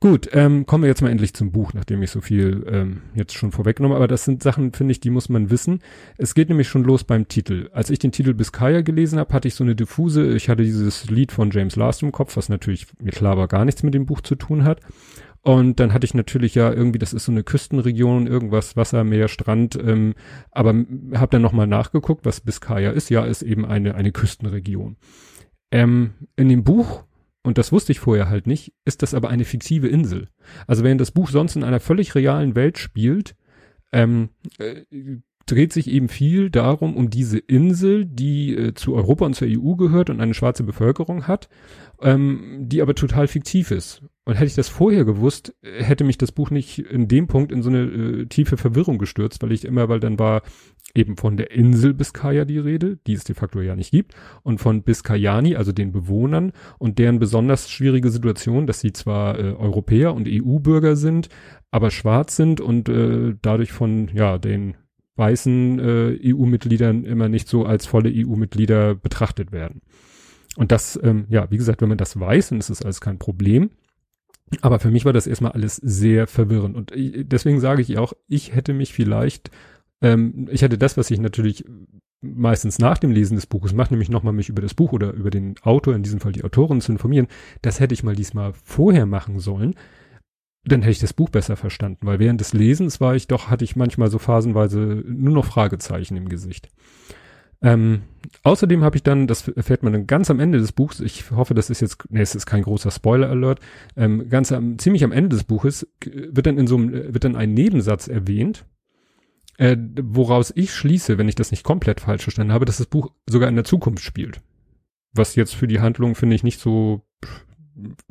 Gut, 0.00 0.28
ähm, 0.32 0.66
kommen 0.66 0.82
wir 0.82 0.88
jetzt 0.88 1.00
mal 1.00 1.08
endlich 1.08 1.32
zum 1.32 1.50
Buch, 1.50 1.72
nachdem 1.72 2.02
ich 2.02 2.10
so 2.10 2.20
viel 2.20 2.66
ähm, 2.70 3.00
jetzt 3.14 3.32
schon 3.32 3.52
vorweggenommen 3.52 3.96
Aber 3.96 4.06
das 4.06 4.26
sind 4.26 4.42
Sachen, 4.42 4.74
finde 4.74 4.92
ich, 4.92 5.00
die 5.00 5.08
muss 5.08 5.30
man 5.30 5.48
wissen. 5.48 5.78
Es 6.18 6.34
geht 6.34 6.50
nämlich 6.50 6.68
schon 6.68 6.84
los 6.84 7.04
beim 7.04 7.26
Titel. 7.26 7.70
Als 7.72 7.88
ich 7.88 8.00
den 8.00 8.12
Titel 8.12 8.34
Biscaya 8.34 8.82
gelesen 8.82 9.18
habe, 9.18 9.32
hatte 9.32 9.48
ich 9.48 9.54
so 9.54 9.64
eine 9.64 9.74
diffuse, 9.74 10.34
ich 10.34 10.50
hatte 10.50 10.62
dieses 10.62 11.08
Lied 11.08 11.32
von 11.32 11.50
James 11.50 11.76
Last 11.76 12.02
im 12.02 12.12
Kopf, 12.12 12.36
was 12.36 12.50
natürlich 12.50 12.86
mir 13.00 13.12
klar 13.12 13.38
war, 13.38 13.48
gar 13.48 13.64
nichts 13.64 13.82
mit 13.82 13.94
dem 13.94 14.04
Buch 14.04 14.20
zu 14.20 14.34
tun 14.34 14.64
hat. 14.64 14.80
Und 15.40 15.80
dann 15.80 15.94
hatte 15.94 16.04
ich 16.04 16.12
natürlich 16.12 16.54
ja 16.54 16.70
irgendwie, 16.70 16.98
das 16.98 17.14
ist 17.14 17.24
so 17.24 17.32
eine 17.32 17.42
Küstenregion, 17.42 18.26
irgendwas, 18.26 18.76
Wasser, 18.76 19.04
Meer, 19.04 19.28
Strand, 19.28 19.74
ähm, 19.76 20.14
aber 20.50 20.74
habe 21.14 21.30
dann 21.30 21.42
nochmal 21.42 21.66
nachgeguckt, 21.66 22.26
was 22.26 22.42
Biscaya 22.42 22.90
ist. 22.90 23.08
Ja, 23.08 23.24
ist 23.24 23.40
eben 23.40 23.64
eine, 23.64 23.94
eine 23.94 24.12
Küstenregion. 24.12 24.96
Ähm, 25.70 26.12
in 26.36 26.50
dem 26.50 26.62
Buch 26.62 27.04
und 27.44 27.58
das 27.58 27.70
wusste 27.70 27.92
ich 27.92 28.00
vorher 28.00 28.28
halt 28.28 28.46
nicht, 28.46 28.72
ist 28.84 29.02
das 29.02 29.14
aber 29.14 29.28
eine 29.28 29.44
fiktive 29.44 29.86
Insel. 29.86 30.28
Also 30.66 30.82
während 30.82 31.00
das 31.00 31.10
Buch 31.10 31.28
sonst 31.28 31.56
in 31.56 31.62
einer 31.62 31.78
völlig 31.78 32.14
realen 32.14 32.56
Welt 32.56 32.78
spielt, 32.78 33.36
ähm, 33.92 34.30
äh, 34.58 34.82
dreht 35.46 35.72
sich 35.72 35.88
eben 35.88 36.08
viel 36.08 36.48
darum, 36.48 36.96
um 36.96 37.10
diese 37.10 37.38
Insel, 37.38 38.06
die 38.06 38.56
äh, 38.56 38.74
zu 38.74 38.94
Europa 38.94 39.26
und 39.26 39.34
zur 39.34 39.48
EU 39.50 39.74
gehört 39.74 40.08
und 40.08 40.22
eine 40.22 40.32
schwarze 40.32 40.64
Bevölkerung 40.64 41.28
hat, 41.28 41.50
ähm, 42.00 42.60
die 42.60 42.80
aber 42.80 42.94
total 42.94 43.28
fiktiv 43.28 43.70
ist. 43.70 44.02
Und 44.24 44.36
hätte 44.36 44.46
ich 44.46 44.54
das 44.54 44.70
vorher 44.70 45.04
gewusst, 45.04 45.54
hätte 45.62 46.04
mich 46.04 46.16
das 46.16 46.32
Buch 46.32 46.50
nicht 46.50 46.78
in 46.78 47.08
dem 47.08 47.26
Punkt 47.26 47.52
in 47.52 47.62
so 47.62 47.68
eine 47.68 47.82
äh, 47.82 48.26
tiefe 48.26 48.56
Verwirrung 48.56 48.96
gestürzt, 48.96 49.42
weil 49.42 49.52
ich 49.52 49.66
immer, 49.66 49.90
weil 49.90 50.00
dann 50.00 50.18
war 50.18 50.42
eben 50.94 51.16
von 51.16 51.36
der 51.36 51.50
Insel 51.50 51.94
Biscaya 51.94 52.44
die 52.44 52.58
Rede, 52.58 52.98
die 53.06 53.14
es 53.14 53.24
de 53.24 53.34
facto 53.34 53.60
ja 53.60 53.76
nicht 53.76 53.90
gibt, 53.90 54.14
und 54.42 54.58
von 54.58 54.82
Biscayani, 54.82 55.56
also 55.56 55.72
den 55.72 55.92
Bewohnern 55.92 56.52
und 56.78 56.98
deren 56.98 57.18
besonders 57.18 57.70
schwierige 57.70 58.10
Situation, 58.10 58.66
dass 58.66 58.80
sie 58.80 58.92
zwar 58.92 59.38
äh, 59.38 59.52
Europäer 59.52 60.14
und 60.14 60.28
EU-Bürger 60.28 60.96
sind, 60.96 61.28
aber 61.70 61.90
schwarz 61.90 62.36
sind 62.36 62.60
und 62.60 62.88
äh, 62.88 63.34
dadurch 63.42 63.72
von 63.72 64.08
ja 64.14 64.38
den 64.38 64.76
weißen 65.16 65.78
äh, 65.78 66.32
EU-Mitgliedern 66.32 67.04
immer 67.04 67.28
nicht 67.28 67.48
so 67.48 67.64
als 67.64 67.86
volle 67.86 68.10
EU-Mitglieder 68.12 68.94
betrachtet 68.94 69.52
werden. 69.52 69.80
Und 70.56 70.72
das, 70.72 70.98
ähm, 71.02 71.26
ja, 71.28 71.50
wie 71.50 71.56
gesagt, 71.56 71.82
wenn 71.82 71.88
man 71.88 71.98
das 71.98 72.18
weiß, 72.18 72.50
dann 72.50 72.58
ist 72.58 72.70
es 72.70 72.82
alles 72.82 73.00
kein 73.00 73.18
Problem. 73.18 73.70
Aber 74.60 74.78
für 74.78 74.90
mich 74.90 75.04
war 75.04 75.12
das 75.12 75.26
erstmal 75.26 75.52
alles 75.52 75.76
sehr 75.76 76.26
verwirrend. 76.26 76.76
Und 76.76 76.92
deswegen 76.94 77.60
sage 77.60 77.82
ich 77.82 77.98
auch, 77.98 78.12
ich 78.28 78.54
hätte 78.54 78.72
mich 78.72 78.92
vielleicht, 78.92 79.50
ähm, 80.04 80.48
ich 80.50 80.60
hätte 80.62 80.76
das, 80.76 80.96
was 80.96 81.10
ich 81.10 81.18
natürlich 81.18 81.64
meistens 82.20 82.78
nach 82.78 82.98
dem 82.98 83.10
Lesen 83.10 83.36
des 83.36 83.46
Buches 83.46 83.72
mache, 83.72 83.92
nämlich 83.92 84.10
nochmal 84.10 84.32
mich 84.34 84.48
über 84.48 84.62
das 84.62 84.74
Buch 84.74 84.92
oder 84.92 85.12
über 85.12 85.30
den 85.30 85.56
Autor, 85.62 85.94
in 85.94 86.02
diesem 86.02 86.20
Fall 86.20 86.32
die 86.32 86.44
Autorin 86.44 86.80
zu 86.80 86.92
informieren, 86.92 87.26
das 87.62 87.80
hätte 87.80 87.94
ich 87.94 88.02
mal 88.02 88.14
diesmal 88.14 88.52
vorher 88.52 89.06
machen 89.06 89.40
sollen. 89.40 89.74
Dann 90.66 90.80
hätte 90.82 90.92
ich 90.92 90.98
das 90.98 91.12
Buch 91.12 91.28
besser 91.28 91.56
verstanden, 91.56 92.06
weil 92.06 92.18
während 92.18 92.40
des 92.40 92.52
Lesens 92.54 93.00
war 93.00 93.14
ich 93.14 93.28
doch, 93.28 93.50
hatte 93.50 93.64
ich 93.64 93.76
manchmal 93.76 94.10
so 94.10 94.18
phasenweise 94.18 95.02
nur 95.06 95.34
noch 95.34 95.44
Fragezeichen 95.44 96.16
im 96.16 96.28
Gesicht. 96.28 96.68
Ähm, 97.60 98.02
außerdem 98.42 98.82
habe 98.82 98.96
ich 98.96 99.02
dann, 99.02 99.26
das 99.26 99.48
erfährt 99.48 99.82
man 99.82 99.92
dann 99.92 100.06
ganz 100.06 100.30
am 100.30 100.40
Ende 100.40 100.58
des 100.58 100.72
Buchs, 100.72 101.00
ich 101.00 101.30
hoffe, 101.30 101.54
das 101.54 101.70
ist 101.70 101.80
jetzt, 101.80 102.04
nee, 102.10 102.20
es 102.20 102.34
ist 102.34 102.46
kein 102.46 102.62
großer 102.62 102.90
Spoiler-Alert, 102.90 103.60
ähm, 103.96 104.28
ganz 104.28 104.52
am, 104.52 104.78
ziemlich 104.78 105.04
am 105.04 105.12
Ende 105.12 105.30
des 105.30 105.44
Buches 105.44 105.86
wird 106.04 106.46
dann 106.46 106.58
in 106.58 106.66
so 106.66 106.76
einem, 106.76 106.92
wird 106.92 107.24
dann 107.24 107.36
ein 107.36 107.54
Nebensatz 107.54 108.08
erwähnt, 108.08 108.66
äh, 109.58 109.76
woraus 110.02 110.52
ich 110.54 110.72
schließe, 110.74 111.18
wenn 111.18 111.28
ich 111.28 111.34
das 111.34 111.50
nicht 111.50 111.64
komplett 111.64 112.00
falsch 112.00 112.22
verstanden 112.22 112.52
habe, 112.52 112.64
dass 112.64 112.78
das 112.78 112.86
Buch 112.86 113.12
sogar 113.28 113.48
in 113.48 113.56
der 113.56 113.64
Zukunft 113.64 114.02
spielt. 114.02 114.40
Was 115.12 115.36
jetzt 115.36 115.54
für 115.54 115.68
die 115.68 115.80
Handlung, 115.80 116.14
finde 116.14 116.34
ich, 116.34 116.42
nicht 116.42 116.60
so 116.60 117.02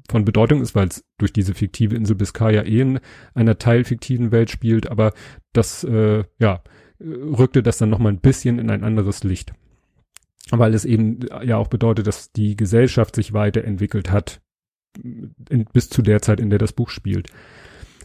von 0.09 0.25
Bedeutung 0.25 0.61
ist, 0.61 0.75
weil 0.75 0.87
es 0.87 1.05
durch 1.17 1.33
diese 1.33 1.53
fiktive 1.53 1.95
Insel 1.95 2.15
Biscaya 2.15 2.63
eh 2.63 2.81
in 2.81 2.99
einer 3.33 3.57
teilfiktiven 3.57 4.31
Welt 4.31 4.49
spielt, 4.49 4.89
aber 4.89 5.13
das, 5.53 5.83
äh, 5.83 6.23
ja, 6.39 6.61
rückte 6.99 7.63
das 7.63 7.77
dann 7.77 7.89
nochmal 7.89 8.13
ein 8.13 8.19
bisschen 8.19 8.59
in 8.59 8.69
ein 8.69 8.83
anderes 8.83 9.23
Licht. 9.23 9.53
Weil 10.49 10.73
es 10.73 10.85
eben 10.85 11.19
ja 11.43 11.57
auch 11.57 11.67
bedeutet, 11.67 12.07
dass 12.07 12.31
die 12.31 12.55
Gesellschaft 12.55 13.15
sich 13.15 13.33
weiterentwickelt 13.33 14.11
hat, 14.11 14.41
in, 15.49 15.65
bis 15.71 15.89
zu 15.89 16.01
der 16.01 16.21
Zeit, 16.21 16.39
in 16.39 16.49
der 16.49 16.59
das 16.59 16.73
Buch 16.73 16.89
spielt. 16.89 17.29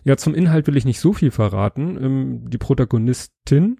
Ja, 0.05 0.17
zum 0.17 0.35
Inhalt 0.35 0.67
will 0.67 0.77
ich 0.77 0.85
nicht 0.85 1.01
so 1.01 1.13
viel 1.13 1.31
verraten. 1.31 1.99
Ähm, 2.03 2.51
die 2.51 2.59
Protagonistin, 2.59 3.79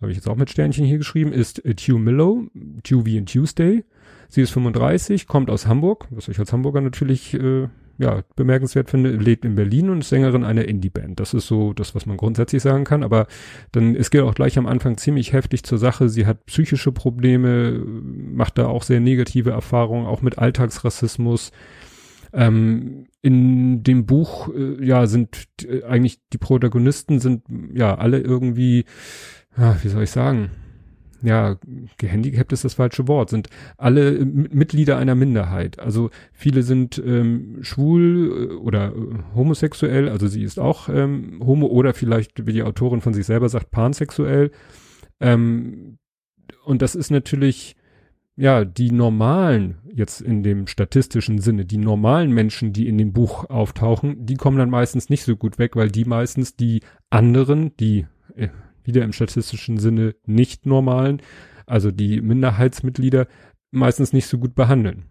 habe 0.00 0.12
ich 0.12 0.16
jetzt 0.16 0.28
auch 0.28 0.36
mit 0.36 0.50
Sternchen 0.50 0.86
hier 0.86 0.98
geschrieben, 0.98 1.32
ist 1.32 1.62
Tue 1.76 1.98
Millow, 1.98 2.44
Tue 2.82 3.04
wie 3.06 3.16
in 3.16 3.26
Tuesday. 3.26 3.84
Sie 4.28 4.42
ist 4.42 4.50
35, 4.50 5.26
kommt 5.26 5.50
aus 5.50 5.66
Hamburg, 5.66 6.06
was 6.10 6.28
ich 6.28 6.38
als 6.38 6.52
Hamburger 6.52 6.80
natürlich 6.80 7.34
äh, 7.34 7.68
ja, 8.00 8.22
bemerkenswert 8.34 8.88
finde, 8.88 9.10
lebt 9.10 9.44
in 9.44 9.56
Berlin 9.56 9.90
und 9.90 9.98
ist 9.98 10.08
Sängerin 10.08 10.42
einer 10.42 10.66
Indie-Band. 10.66 11.20
Das 11.20 11.34
ist 11.34 11.46
so 11.46 11.74
das, 11.74 11.94
was 11.94 12.06
man 12.06 12.16
grundsätzlich 12.16 12.62
sagen 12.62 12.84
kann. 12.84 13.02
Aber 13.02 13.26
dann, 13.72 13.94
es 13.94 14.10
geht 14.10 14.22
auch 14.22 14.34
gleich 14.34 14.56
am 14.56 14.66
Anfang 14.66 14.96
ziemlich 14.96 15.34
heftig 15.34 15.64
zur 15.64 15.76
Sache. 15.76 16.08
Sie 16.08 16.24
hat 16.24 16.46
psychische 16.46 16.92
Probleme, 16.92 17.72
macht 17.72 18.56
da 18.56 18.68
auch 18.68 18.84
sehr 18.84 19.00
negative 19.00 19.50
Erfahrungen, 19.50 20.06
auch 20.06 20.22
mit 20.22 20.38
Alltagsrassismus. 20.38 21.52
Ähm, 22.32 23.06
in 23.22 23.82
dem 23.82 24.06
Buch, 24.06 24.48
äh, 24.54 24.84
ja, 24.84 25.06
sind 25.06 25.48
äh, 25.64 25.82
eigentlich 25.84 26.20
die 26.32 26.38
Protagonisten 26.38 27.18
sind 27.18 27.42
ja 27.74 27.96
alle 27.96 28.18
irgendwie, 28.18 28.84
ja, 29.56 29.76
wie 29.82 29.88
soll 29.88 30.04
ich 30.04 30.10
sagen, 30.10 30.50
ja, 31.22 31.56
gehandicapt 31.98 32.52
ist 32.52 32.64
das 32.64 32.74
falsche 32.74 33.06
Wort, 33.08 33.30
sind 33.30 33.48
alle 33.76 34.24
Mitglieder 34.24 34.96
einer 34.96 35.14
Minderheit. 35.14 35.78
Also 35.78 36.10
viele 36.32 36.62
sind 36.62 37.02
ähm, 37.04 37.58
schwul 37.60 38.50
äh, 38.50 38.54
oder 38.54 38.94
äh, 38.94 39.34
homosexuell, 39.34 40.08
also 40.08 40.28
sie 40.28 40.42
ist 40.42 40.58
auch 40.58 40.88
ähm, 40.88 41.40
homo 41.44 41.66
oder 41.66 41.94
vielleicht, 41.94 42.46
wie 42.46 42.52
die 42.52 42.62
Autorin 42.62 43.00
von 43.00 43.14
sich 43.14 43.26
selber 43.26 43.48
sagt, 43.48 43.70
pansexuell. 43.70 44.50
Ähm, 45.20 45.98
und 46.64 46.82
das 46.82 46.94
ist 46.94 47.10
natürlich 47.10 47.76
ja, 48.36 48.64
die 48.64 48.90
normalen, 48.90 49.78
jetzt 49.92 50.20
in 50.20 50.42
dem 50.42 50.66
statistischen 50.66 51.38
Sinne, 51.38 51.66
die 51.66 51.76
normalen 51.76 52.32
Menschen, 52.32 52.72
die 52.72 52.88
in 52.88 52.96
dem 52.96 53.12
Buch 53.12 53.48
auftauchen, 53.50 54.24
die 54.24 54.36
kommen 54.36 54.58
dann 54.58 54.70
meistens 54.70 55.10
nicht 55.10 55.24
so 55.24 55.36
gut 55.36 55.58
weg, 55.58 55.76
weil 55.76 55.90
die 55.90 56.04
meistens 56.04 56.56
die 56.56 56.80
anderen, 57.10 57.76
die 57.76 58.06
äh, 58.36 58.48
wieder 58.82 59.04
im 59.04 59.12
statistischen 59.12 59.78
Sinne 59.78 60.14
nicht 60.26 60.64
normalen, 60.64 61.20
also 61.66 61.90
die 61.90 62.20
Minderheitsmitglieder, 62.20 63.26
meistens 63.70 64.12
nicht 64.12 64.26
so 64.26 64.38
gut 64.38 64.54
behandeln. 64.54 65.04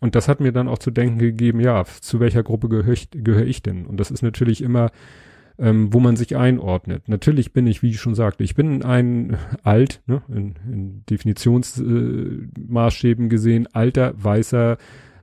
Und 0.00 0.14
das 0.14 0.28
hat 0.28 0.40
mir 0.40 0.52
dann 0.52 0.68
auch 0.68 0.78
zu 0.78 0.90
denken 0.90 1.18
gegeben, 1.18 1.60
ja, 1.60 1.84
zu 1.84 2.20
welcher 2.20 2.42
Gruppe 2.42 2.68
gehöre 2.68 2.92
ich, 2.92 3.10
gehöre 3.10 3.46
ich 3.46 3.62
denn? 3.62 3.84
Und 3.86 3.98
das 3.98 4.10
ist 4.10 4.22
natürlich 4.22 4.62
immer 4.62 4.90
ähm, 5.60 5.92
wo 5.92 6.00
man 6.00 6.16
sich 6.16 6.34
einordnet. 6.36 7.08
Natürlich 7.08 7.52
bin 7.52 7.66
ich, 7.66 7.82
wie 7.82 7.90
ich 7.90 8.00
schon 8.00 8.14
sagte, 8.14 8.42
ich 8.42 8.54
bin 8.54 8.82
ein 8.82 9.36
alt, 9.62 10.00
ne, 10.06 10.22
in, 10.28 10.54
in 10.66 11.04
Definitionsmaßstäben 11.06 13.26
äh, 13.26 13.28
gesehen, 13.28 13.68
alter, 13.72 14.14
weißer, 14.16 14.78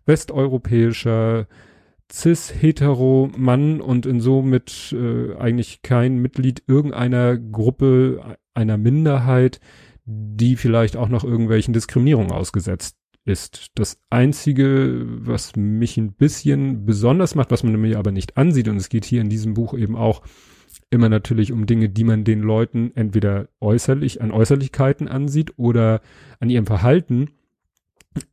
westeuropäischer, 0.06 1.48
cis-hetero 2.12 3.32
Mann 3.36 3.82
und 3.82 4.06
in 4.06 4.22
somit 4.22 4.96
äh, 4.98 5.36
eigentlich 5.36 5.82
kein 5.82 6.20
Mitglied 6.20 6.63
irgendeiner 6.67 7.38
Gruppe, 7.38 8.38
einer 8.53 8.77
Minderheit, 8.77 9.60
die 10.06 10.56
vielleicht 10.56 10.96
auch 10.96 11.10
noch 11.10 11.25
irgendwelchen 11.25 11.74
Diskriminierungen 11.74 12.32
ausgesetzt 12.32 12.97
ist. 13.27 13.72
Das 13.75 14.00
einzige, 14.10 15.03
was 15.05 15.55
mich 15.55 15.98
ein 15.98 16.13
bisschen 16.13 16.86
besonders 16.86 17.36
macht, 17.36 17.51
was 17.51 17.63
man 17.63 17.79
mir 17.79 18.00
aber 18.00 18.12
nicht 18.12 18.38
ansieht, 18.38 18.67
und 18.67 18.77
es 18.77 18.89
geht 18.89 19.05
hier 19.05 19.22
in 19.22 19.29
diesem 19.29 19.53
Buch 19.53 19.74
eben 19.74 19.96
auch 19.96 20.22
immer 20.89 21.10
natürlich 21.10 21.51
um 21.51 21.65
Dinge, 21.65 21.89
die 21.89 22.03
man 22.03 22.24
den 22.24 22.41
Leuten 22.41 22.91
entweder 22.96 23.50
äußerlich, 23.60 24.22
an 24.22 24.31
Äußerlichkeiten 24.31 25.07
ansieht 25.07 25.53
oder 25.57 26.01
an 26.39 26.50
ihrem 26.50 26.65
Verhalten, 26.65 27.31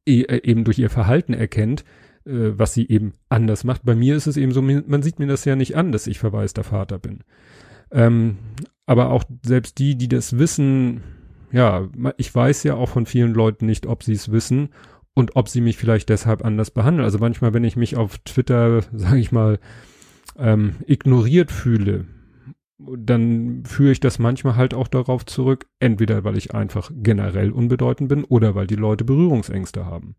e 0.07 0.23
äh, 0.23 0.49
eben 0.49 0.65
durch 0.65 0.79
ihr 0.79 0.91
Verhalten 0.91 1.35
erkennt, 1.35 1.85
äh, 2.25 2.53
was 2.57 2.75
sie 2.75 2.89
eben 2.89 3.15
anders 3.29 3.65
macht. 3.65 3.85
Bei 3.85 3.95
mir 3.95 4.17
ist 4.17 4.27
es 4.27 4.37
eben 4.37 4.53
so, 4.53 4.63
man 4.63 5.03
sieht 5.03 5.19
mir 5.19 5.27
das 5.27 5.45
ja 5.45 5.57
nicht 5.57 5.77
an, 5.77 5.93
dass 5.93 6.07
ich 6.07 6.19
verwaister 6.19 6.65
Vater 6.65 6.99
bin. 6.99 7.21
Ähm, 7.91 8.39
aber 8.87 9.11
auch 9.11 9.25
selbst 9.45 9.79
die, 9.79 9.97
die 9.97 10.09
das 10.09 10.39
wissen, 10.39 11.03
ja, 11.55 11.89
ich 12.17 12.35
weiß 12.35 12.65
ja 12.65 12.75
auch 12.75 12.89
von 12.89 13.07
vielen 13.07 13.33
Leuten 13.33 13.67
nicht, 13.67 13.87
ob 13.87 14.03
sie 14.03 14.15
es 14.15 14.33
wissen 14.33 14.71
und 15.15 15.37
ob 15.37 15.49
sie 15.49 15.61
mich 15.61 15.77
vielleicht 15.77 16.09
deshalb 16.09 16.45
anders 16.45 16.73
behandeln. 16.73 17.05
Also 17.05 17.19
manchmal, 17.19 17.55
wenn 17.55 17.63
ich 17.63 17.77
mich 17.77 17.97
auf 17.97 18.19
Twitter, 18.19 18.83
sage 18.93 19.21
ich 19.21 19.31
mal, 19.31 19.61
ähm, 20.37 20.75
ignoriert 20.85 21.53
fühle, 21.53 22.07
dann 22.79 23.63
führe 23.65 23.93
ich 23.93 24.01
das 24.01 24.19
manchmal 24.19 24.57
halt 24.57 24.75
auch 24.75 24.89
darauf 24.89 25.25
zurück, 25.27 25.67
entweder 25.79 26.25
weil 26.25 26.37
ich 26.37 26.55
einfach 26.55 26.91
generell 26.93 27.53
unbedeutend 27.53 28.09
bin 28.09 28.25
oder 28.25 28.57
weil 28.57 28.67
die 28.67 28.75
Leute 28.75 29.05
Berührungsängste 29.05 29.87
haben. 29.87 30.17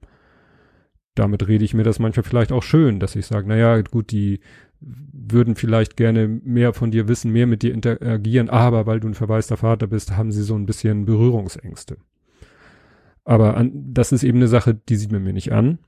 Damit 1.15 1.50
rede 1.50 1.65
ich 1.65 1.74
mir 1.74 1.84
das 1.84 2.00
manchmal 2.00 2.24
vielleicht 2.24 2.54
auch 2.54 2.63
schön, 2.63 3.01
dass 3.01 3.18
ich 3.18 3.25
sage, 3.25 3.50
naja, 3.50 3.82
gut, 3.82 4.12
die 4.12 4.39
würden 4.82 5.55
vielleicht 5.55 5.98
gerne 5.98 6.27
mehr 6.27 6.74
von 6.74 6.91
dir 6.91 7.08
wissen, 7.08 7.32
mehr 7.32 7.48
mit 7.48 7.63
dir 7.63 7.74
interagieren, 7.74 8.50
aber 8.50 8.86
weil 8.86 9.00
du 9.00 9.08
ein 9.08 9.13
verwaister 9.13 9.58
Vater 9.58 9.88
bist, 9.88 10.15
haben 10.15 10.32
sie 10.32 10.44
so 10.44 10.55
ein 10.55 10.65
bisschen 10.65 11.05
Berührungsängste. 11.05 11.98
Aber 13.24 13.58
an, 13.58 13.72
das 13.94 14.12
ist 14.12 14.24
eben 14.24 14.38
eine 14.38 14.48
Sache, 14.48 14.75
die 14.75 14.96
sieht 14.96 15.12
man 15.12 15.24
mir 15.24 15.34
nicht 15.34 15.51
an. 15.51 15.79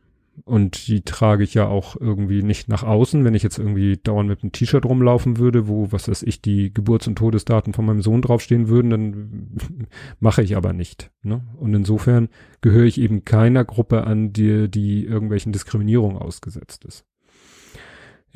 Und 0.45 0.87
die 0.87 1.01
trage 1.01 1.43
ich 1.43 1.55
ja 1.55 1.67
auch 1.67 1.99
irgendwie 1.99 2.43
nicht 2.43 2.69
nach 2.69 2.83
außen. 2.83 3.23
Wenn 3.23 3.33
ich 3.33 3.41
jetzt 3.41 3.57
irgendwie 3.57 3.97
dauernd 3.97 4.29
mit 4.29 4.43
einem 4.43 4.51
T-Shirt 4.51 4.85
rumlaufen 4.85 5.37
würde, 5.37 5.67
wo, 5.67 5.91
was 5.91 6.07
weiß 6.07 6.23
ich, 6.23 6.41
die 6.41 6.71
Geburts- 6.71 7.07
und 7.07 7.17
Todesdaten 7.17 7.73
von 7.73 7.85
meinem 7.85 8.01
Sohn 8.01 8.21
draufstehen 8.21 8.67
würden, 8.67 8.91
dann 8.91 9.57
mache 10.19 10.43
ich 10.43 10.55
aber 10.55 10.73
nicht. 10.73 11.11
Ne? 11.23 11.41
Und 11.57 11.73
insofern 11.73 12.29
gehöre 12.61 12.85
ich 12.85 13.01
eben 13.01 13.25
keiner 13.25 13.65
Gruppe 13.65 14.05
an, 14.05 14.31
die, 14.31 14.69
die 14.69 15.05
irgendwelchen 15.05 15.53
Diskriminierungen 15.53 16.17
ausgesetzt 16.17 16.85
ist. 16.85 17.03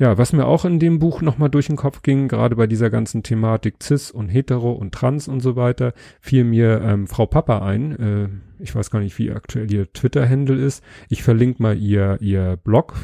Ja, 0.02 0.18
was 0.18 0.32
mir 0.32 0.46
auch 0.46 0.64
in 0.64 0.80
dem 0.80 0.98
Buch 0.98 1.22
nochmal 1.22 1.48
durch 1.48 1.68
den 1.68 1.76
Kopf 1.76 2.02
ging, 2.02 2.26
gerade 2.26 2.56
bei 2.56 2.66
dieser 2.66 2.90
ganzen 2.90 3.22
Thematik 3.22 3.76
Cis 3.80 4.10
und 4.10 4.30
Hetero 4.30 4.72
und 4.72 4.92
Trans 4.92 5.28
und 5.28 5.38
so 5.38 5.54
weiter, 5.54 5.94
fiel 6.20 6.42
mir 6.42 6.80
ähm, 6.80 7.06
Frau 7.06 7.26
Papa 7.26 7.64
ein. 7.64 7.92
Äh, 8.00 8.28
ich 8.60 8.74
weiß 8.74 8.90
gar 8.90 8.98
nicht, 8.98 9.16
wie 9.20 9.30
aktuell 9.30 9.72
ihr 9.72 9.92
Twitter-Handle 9.92 10.56
ist. 10.56 10.82
Ich 11.08 11.22
verlinke 11.22 11.62
mal 11.62 11.78
ihr, 11.78 12.18
ihr 12.20 12.56
Blog. 12.56 12.94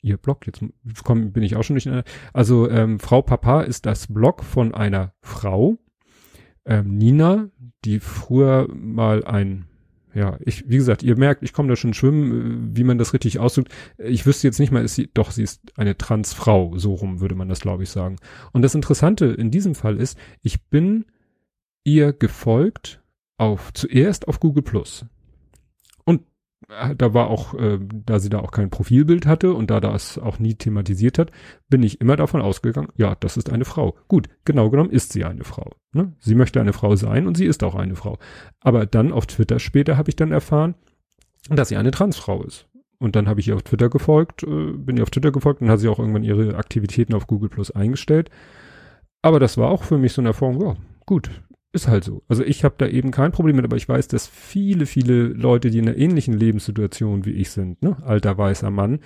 Ihr 0.00 0.16
Blog, 0.16 0.46
jetzt 0.46 0.62
komm, 1.02 1.32
bin 1.32 1.42
ich 1.42 1.56
auch 1.56 1.64
schon 1.64 1.74
nicht. 1.74 1.90
Also 2.32 2.70
ähm, 2.70 3.00
Frau 3.00 3.20
Papa 3.20 3.62
ist 3.62 3.84
das 3.84 4.06
Blog 4.06 4.44
von 4.44 4.72
einer 4.72 5.14
Frau, 5.20 5.76
ähm, 6.64 6.98
Nina, 6.98 7.48
die 7.84 7.98
früher 7.98 8.68
mal 8.72 9.24
ein 9.24 9.67
ja, 10.18 10.36
ich, 10.40 10.68
wie 10.68 10.76
gesagt, 10.76 11.04
ihr 11.04 11.16
merkt, 11.16 11.44
ich 11.44 11.52
komme 11.52 11.68
da 11.68 11.76
schon 11.76 11.94
schwimmen, 11.94 12.72
äh, 12.72 12.76
wie 12.76 12.82
man 12.82 12.98
das 12.98 13.14
richtig 13.14 13.38
ausdrückt. 13.38 13.72
Ich 13.98 14.26
wüsste 14.26 14.48
jetzt 14.48 14.58
nicht 14.58 14.72
mal, 14.72 14.84
ist 14.84 14.96
sie, 14.96 15.08
doch, 15.14 15.30
sie 15.30 15.44
ist 15.44 15.60
eine 15.76 15.96
Transfrau, 15.96 16.76
so 16.76 16.94
rum 16.94 17.20
würde 17.20 17.36
man 17.36 17.48
das, 17.48 17.60
glaube 17.60 17.84
ich, 17.84 17.90
sagen. 17.90 18.16
Und 18.52 18.62
das 18.62 18.74
Interessante 18.74 19.26
in 19.26 19.52
diesem 19.52 19.76
Fall 19.76 19.96
ist, 19.96 20.18
ich 20.42 20.60
bin 20.64 21.04
ihr 21.84 22.12
gefolgt 22.12 23.00
auf, 23.36 23.72
zuerst 23.72 24.26
auf 24.26 24.40
Google 24.40 24.64
Plus 24.64 25.06
da 26.96 27.14
war 27.14 27.28
auch, 27.28 27.54
äh, 27.54 27.78
da 27.80 28.20
sie 28.20 28.28
da 28.28 28.40
auch 28.40 28.50
kein 28.50 28.68
Profilbild 28.68 29.26
hatte 29.26 29.54
und 29.54 29.70
da 29.70 29.80
das 29.80 30.18
auch 30.18 30.38
nie 30.38 30.54
thematisiert 30.54 31.18
hat, 31.18 31.30
bin 31.68 31.82
ich 31.82 32.00
immer 32.00 32.16
davon 32.16 32.42
ausgegangen, 32.42 32.88
ja, 32.96 33.14
das 33.14 33.36
ist 33.38 33.50
eine 33.50 33.64
Frau. 33.64 33.96
Gut, 34.06 34.28
genau 34.44 34.68
genommen 34.68 34.90
ist 34.90 35.12
sie 35.12 35.24
eine 35.24 35.44
Frau. 35.44 35.72
Ne? 35.92 36.12
Sie 36.18 36.34
möchte 36.34 36.60
eine 36.60 36.74
Frau 36.74 36.94
sein 36.94 37.26
und 37.26 37.36
sie 37.36 37.46
ist 37.46 37.64
auch 37.64 37.74
eine 37.74 37.96
Frau. 37.96 38.18
Aber 38.60 38.84
dann 38.84 39.12
auf 39.12 39.26
Twitter 39.26 39.58
später 39.58 39.96
habe 39.96 40.10
ich 40.10 40.16
dann 40.16 40.30
erfahren, 40.30 40.74
dass 41.48 41.70
sie 41.70 41.76
eine 41.76 41.90
Transfrau 41.90 42.42
ist. 42.42 42.66
Und 42.98 43.16
dann 43.16 43.28
habe 43.28 43.40
ich 43.40 43.48
ihr 43.48 43.54
auf 43.54 43.62
Twitter 43.62 43.88
gefolgt, 43.88 44.42
äh, 44.42 44.72
bin 44.72 44.98
ihr 44.98 45.04
auf 45.04 45.10
Twitter 45.10 45.32
gefolgt 45.32 45.62
und 45.62 45.70
hat 45.70 45.80
sie 45.80 45.88
auch 45.88 45.98
irgendwann 45.98 46.24
ihre 46.24 46.56
Aktivitäten 46.56 47.14
auf 47.14 47.26
Google 47.26 47.48
Plus 47.48 47.70
eingestellt. 47.70 48.28
Aber 49.22 49.40
das 49.40 49.56
war 49.56 49.70
auch 49.70 49.84
für 49.84 49.96
mich 49.96 50.12
so 50.12 50.20
eine 50.20 50.30
Erfahrung, 50.30 50.60
ja, 50.60 50.76
gut, 51.06 51.30
ist 51.72 51.88
halt 51.88 52.04
so. 52.04 52.22
Also 52.28 52.44
ich 52.44 52.64
habe 52.64 52.76
da 52.78 52.86
eben 52.86 53.10
kein 53.10 53.32
Problem 53.32 53.56
mit, 53.56 53.64
aber 53.64 53.76
ich 53.76 53.88
weiß, 53.88 54.08
dass 54.08 54.26
viele, 54.26 54.86
viele 54.86 55.28
Leute, 55.28 55.70
die 55.70 55.78
in 55.78 55.88
einer 55.88 55.98
ähnlichen 55.98 56.34
Lebenssituation 56.34 57.24
wie 57.24 57.32
ich 57.32 57.50
sind, 57.50 57.82
ne, 57.82 57.96
alter 58.04 58.38
weißer 58.38 58.70
Mann, 58.70 59.00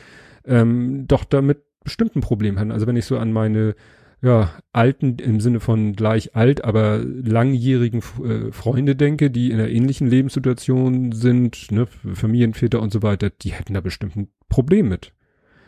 ähm, 0.45 1.07
doch 1.09 1.25
damit 1.25 1.63
bestimmt 1.83 2.15
ein 2.15 2.21
Problem 2.21 2.59
haben. 2.59 2.71
Also 2.71 2.87
wenn 2.87 2.97
ich 2.97 3.05
so 3.05 3.19
an 3.19 3.33
meine 3.33 3.75
ja, 4.23 4.53
alten, 4.73 5.19
im 5.19 5.41
Sinne 5.41 5.59
von 5.59 5.95
gleich 5.95 6.37
alt, 6.37 6.65
aber 6.65 7.01
langjährigen 7.05 8.03
äh, 8.25 8.53
Freunde 8.53 8.95
denke, 8.95 9.33
die 9.33 9.51
in 9.51 9.59
einer 9.59 9.69
ähnlichen 9.69 10.07
Lebenssituation 10.07 11.11
sind, 11.11 11.73
ne, 11.73 11.87
Familienväter 12.15 12.81
und 12.81 12.93
so 12.93 13.03
weiter, 13.03 13.31
die 13.31 13.53
hätten 13.53 13.75
da 13.75 13.81
bestimmt 13.81 14.15
ein 14.17 14.29
Problem 14.49 14.89
mit. 14.89 15.13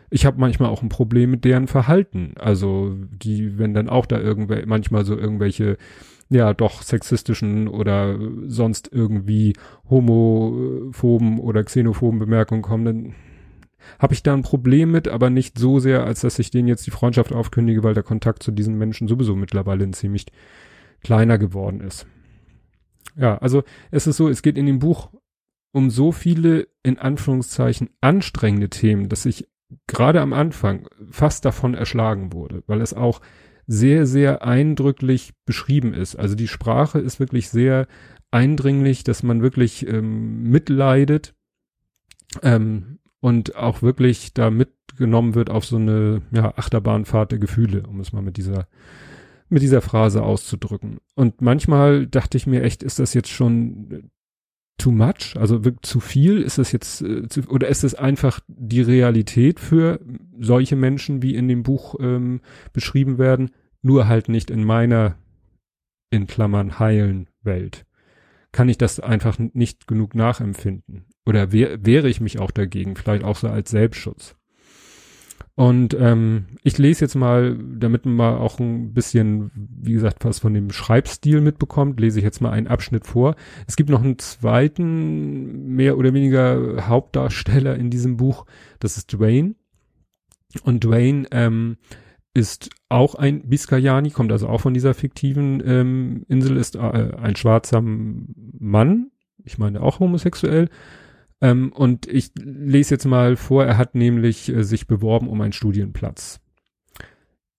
Ich 0.09 0.25
habe 0.25 0.39
manchmal 0.39 0.69
auch 0.69 0.83
ein 0.83 0.89
Problem 0.89 1.33
mit 1.33 1.45
deren 1.45 1.67
Verhalten. 1.67 2.35
Also 2.39 2.95
die, 3.11 3.59
wenn 3.59 3.75
dann 3.75 3.89
auch 3.89 4.07
da 4.07 4.21
irgendwelche, 4.21 4.67
manchmal 4.69 5.05
so 5.05 5.19
irgendwelche 5.19 5.77
ja 6.29 6.55
doch 6.55 6.83
sexistischen 6.83 7.69
oder 7.69 8.19
sonst 8.47 8.91
irgendwie 8.93 9.55
homophoben 9.89 11.39
oder 11.39 11.65
xenophoben 11.65 12.19
Bemerkungen 12.19 12.63
kommen, 12.63 12.85
dann 12.85 13.15
habe 13.99 14.15
ich 14.15 14.23
da 14.23 14.33
ein 14.33 14.43
Problem 14.43 14.91
mit, 14.91 15.09
aber 15.09 15.31
nicht 15.31 15.59
so 15.59 15.79
sehr, 15.79 16.05
als 16.05 16.23
dass 16.23 16.39
ich 16.39 16.51
denen 16.51 16.69
jetzt 16.69 16.87
die 16.87 16.91
Freundschaft 16.91 17.33
aufkündige, 17.33 17.83
weil 17.83 17.95
der 17.95 18.03
Kontakt 18.03 18.43
zu 18.43 18.51
diesen 18.51 18.79
Menschen 18.79 19.09
sowieso 19.09 19.37
mittlerweile 19.37 19.91
ziemlich 19.91 20.27
kleiner 21.03 21.39
geworden 21.39 21.81
ist. 21.81 22.07
Ja, 23.17 23.39
also 23.39 23.63
es 23.91 24.07
ist 24.07 24.17
so, 24.17 24.29
es 24.29 24.43
geht 24.43 24.59
in 24.59 24.67
dem 24.67 24.79
Buch 24.79 25.11
um 25.73 25.91
so 25.91 26.13
viele 26.13 26.69
in 26.83 26.99
Anführungszeichen 26.99 27.91
anstrengende 28.01 28.71
Themen, 28.71 29.09
dass 29.09 29.27
ich 29.27 29.49
gerade 29.87 30.21
am 30.21 30.33
Anfang 30.33 30.89
fast 31.11 31.45
davon 31.45 31.75
erschlagen 31.75 32.33
wurde, 32.33 32.63
weil 32.67 32.81
es 32.81 32.95
auch 32.95 33.21
sehr, 33.67 34.07
sehr 34.07 34.45
eindrücklich 34.45 35.33
beschrieben 35.45 35.95
ist. 35.95 36.17
Also 36.17 36.35
die 36.35 36.49
Sprache 36.49 36.99
ist 36.99 37.21
wirklich 37.21 37.49
sehr 37.51 37.87
eindringlich, 38.31 39.05
dass 39.05 39.23
man 39.23 39.43
wirklich 39.43 39.87
ähm, 39.87 40.51
mitleidet 40.51 41.35
ähm, 42.43 42.99
und 43.21 43.57
auch 43.57 43.83
wirklich 43.83 44.35
da 44.35 44.51
mitgenommen 44.51 45.35
wird 45.35 45.51
auf 45.51 45.65
so 45.65 45.77
eine 45.77 46.23
ja, 46.33 46.53
Achterbahnfahrt 46.57 47.33
der 47.33 47.39
Gefühle, 47.39 47.85
um 47.85 48.01
es 48.01 48.13
mal 48.13 48.23
mit 48.23 48.37
dieser 48.37 48.67
mit 49.51 49.63
dieser 49.63 49.83
Phrase 49.83 50.23
auszudrücken. 50.23 50.99
Und 51.15 51.41
manchmal 51.41 52.07
dachte 52.07 52.37
ich 52.37 52.47
mir 52.47 52.63
echt, 52.63 52.83
ist 52.83 52.99
das 52.99 53.15
jetzt 53.15 53.29
schon 53.29 54.11
too 54.79 54.91
much? 54.91 55.37
Also 55.37 55.61
zu 55.83 56.01
viel? 56.01 56.43
Ist 56.43 56.59
das 56.59 56.73
jetzt, 56.73 57.03
äh, 57.03 57.29
zu, 57.29 57.43
oder 57.49 57.69
ist 57.69 57.85
es 57.85 57.95
einfach 57.95 58.41
die 58.49 58.83
Realität 58.83 59.61
für 59.61 60.01
solche 60.39 60.77
Menschen, 60.77 61.23
wie 61.23 61.35
in 61.35 61.49
dem 61.49 61.63
Buch 61.63 61.97
ähm, 62.01 62.41
beschrieben 62.73 63.19
werden, 63.19 63.51
nur 63.83 64.09
halt 64.09 64.29
nicht 64.29 64.51
in 64.51 64.65
meiner, 64.65 65.17
in 66.11 66.27
Klammern, 66.27 66.79
heilen 66.79 67.29
Welt? 67.43 67.87
Kann 68.53 68.69
ich 68.69 68.79
das 68.79 69.01
einfach 69.01 69.39
nicht 69.39 69.87
genug 69.87 70.15
nachempfinden? 70.15 71.07
Oder 71.27 71.51
wehr, 71.51 71.85
wehre 71.85 72.09
ich 72.09 72.21
mich 72.21 72.39
auch 72.39 72.51
dagegen? 72.51 72.95
Vielleicht 72.95 73.25
auch 73.25 73.37
so 73.37 73.49
als 73.49 73.71
Selbstschutz? 73.71 74.37
Und 75.57 75.95
ähm, 75.95 76.47
ich 76.65 76.79
lese 76.79 77.05
jetzt 77.05 77.15
mal, 77.15 77.57
damit 77.57 78.07
man 78.07 78.15
mal 78.15 78.37
auch 78.39 78.59
ein 78.59 78.93
bisschen, 78.93 79.53
wie 79.55 79.93
gesagt, 79.93 80.25
was 80.25 80.41
von 80.41 80.53
dem 80.53 80.71
Schreibstil 80.71 81.41
mitbekommt, 81.41 82.01
lese 82.01 82.19
ich 82.19 82.25
jetzt 82.25 82.41
mal 82.41 82.51
einen 82.51 82.67
Abschnitt 82.67 83.07
vor. 83.07 83.37
Es 83.69 83.77
gibt 83.77 83.89
noch 83.89 84.03
einen 84.03 84.19
zweiten, 84.19 85.75
mehr 85.75 85.97
oder 85.97 86.13
weniger 86.13 86.89
Hauptdarsteller 86.89 87.77
in 87.77 87.91
diesem 87.91 88.17
Buch. 88.17 88.47
Das 88.81 88.97
ist 88.97 89.13
Dwayne. 89.13 89.55
Und 90.65 90.83
Dwayne 90.83 91.27
ähm, 91.31 91.77
ist 92.35 92.71
auch 92.89 93.15
ein 93.15 93.49
Biscayani, 93.49 94.11
kommt 94.11 94.33
also 94.33 94.49
auch 94.49 94.61
von 94.61 94.75
dieser 94.75 94.93
fiktiven 94.93 95.63
ähm, 95.65 96.25
Insel, 96.29 96.57
ist 96.57 96.75
äh, 96.75 96.81
ein 96.81 97.37
schwarzer 97.37 97.81
Mann, 97.81 99.11
ich 99.45 99.59
meine 99.59 99.81
auch 99.83 100.01
homosexuell, 100.01 100.69
ähm, 101.41 101.73
und 101.73 102.07
ich 102.07 102.33
lese 102.37 102.95
jetzt 102.95 103.05
mal 103.05 103.37
vor, 103.37 103.65
er 103.65 103.77
hat 103.79 103.95
nämlich 103.95 104.49
äh, 104.49 104.65
sich 104.65 104.87
beworben 104.87 105.29
um 105.29 105.41
einen 105.41 105.53
Studienplatz. 105.53 106.41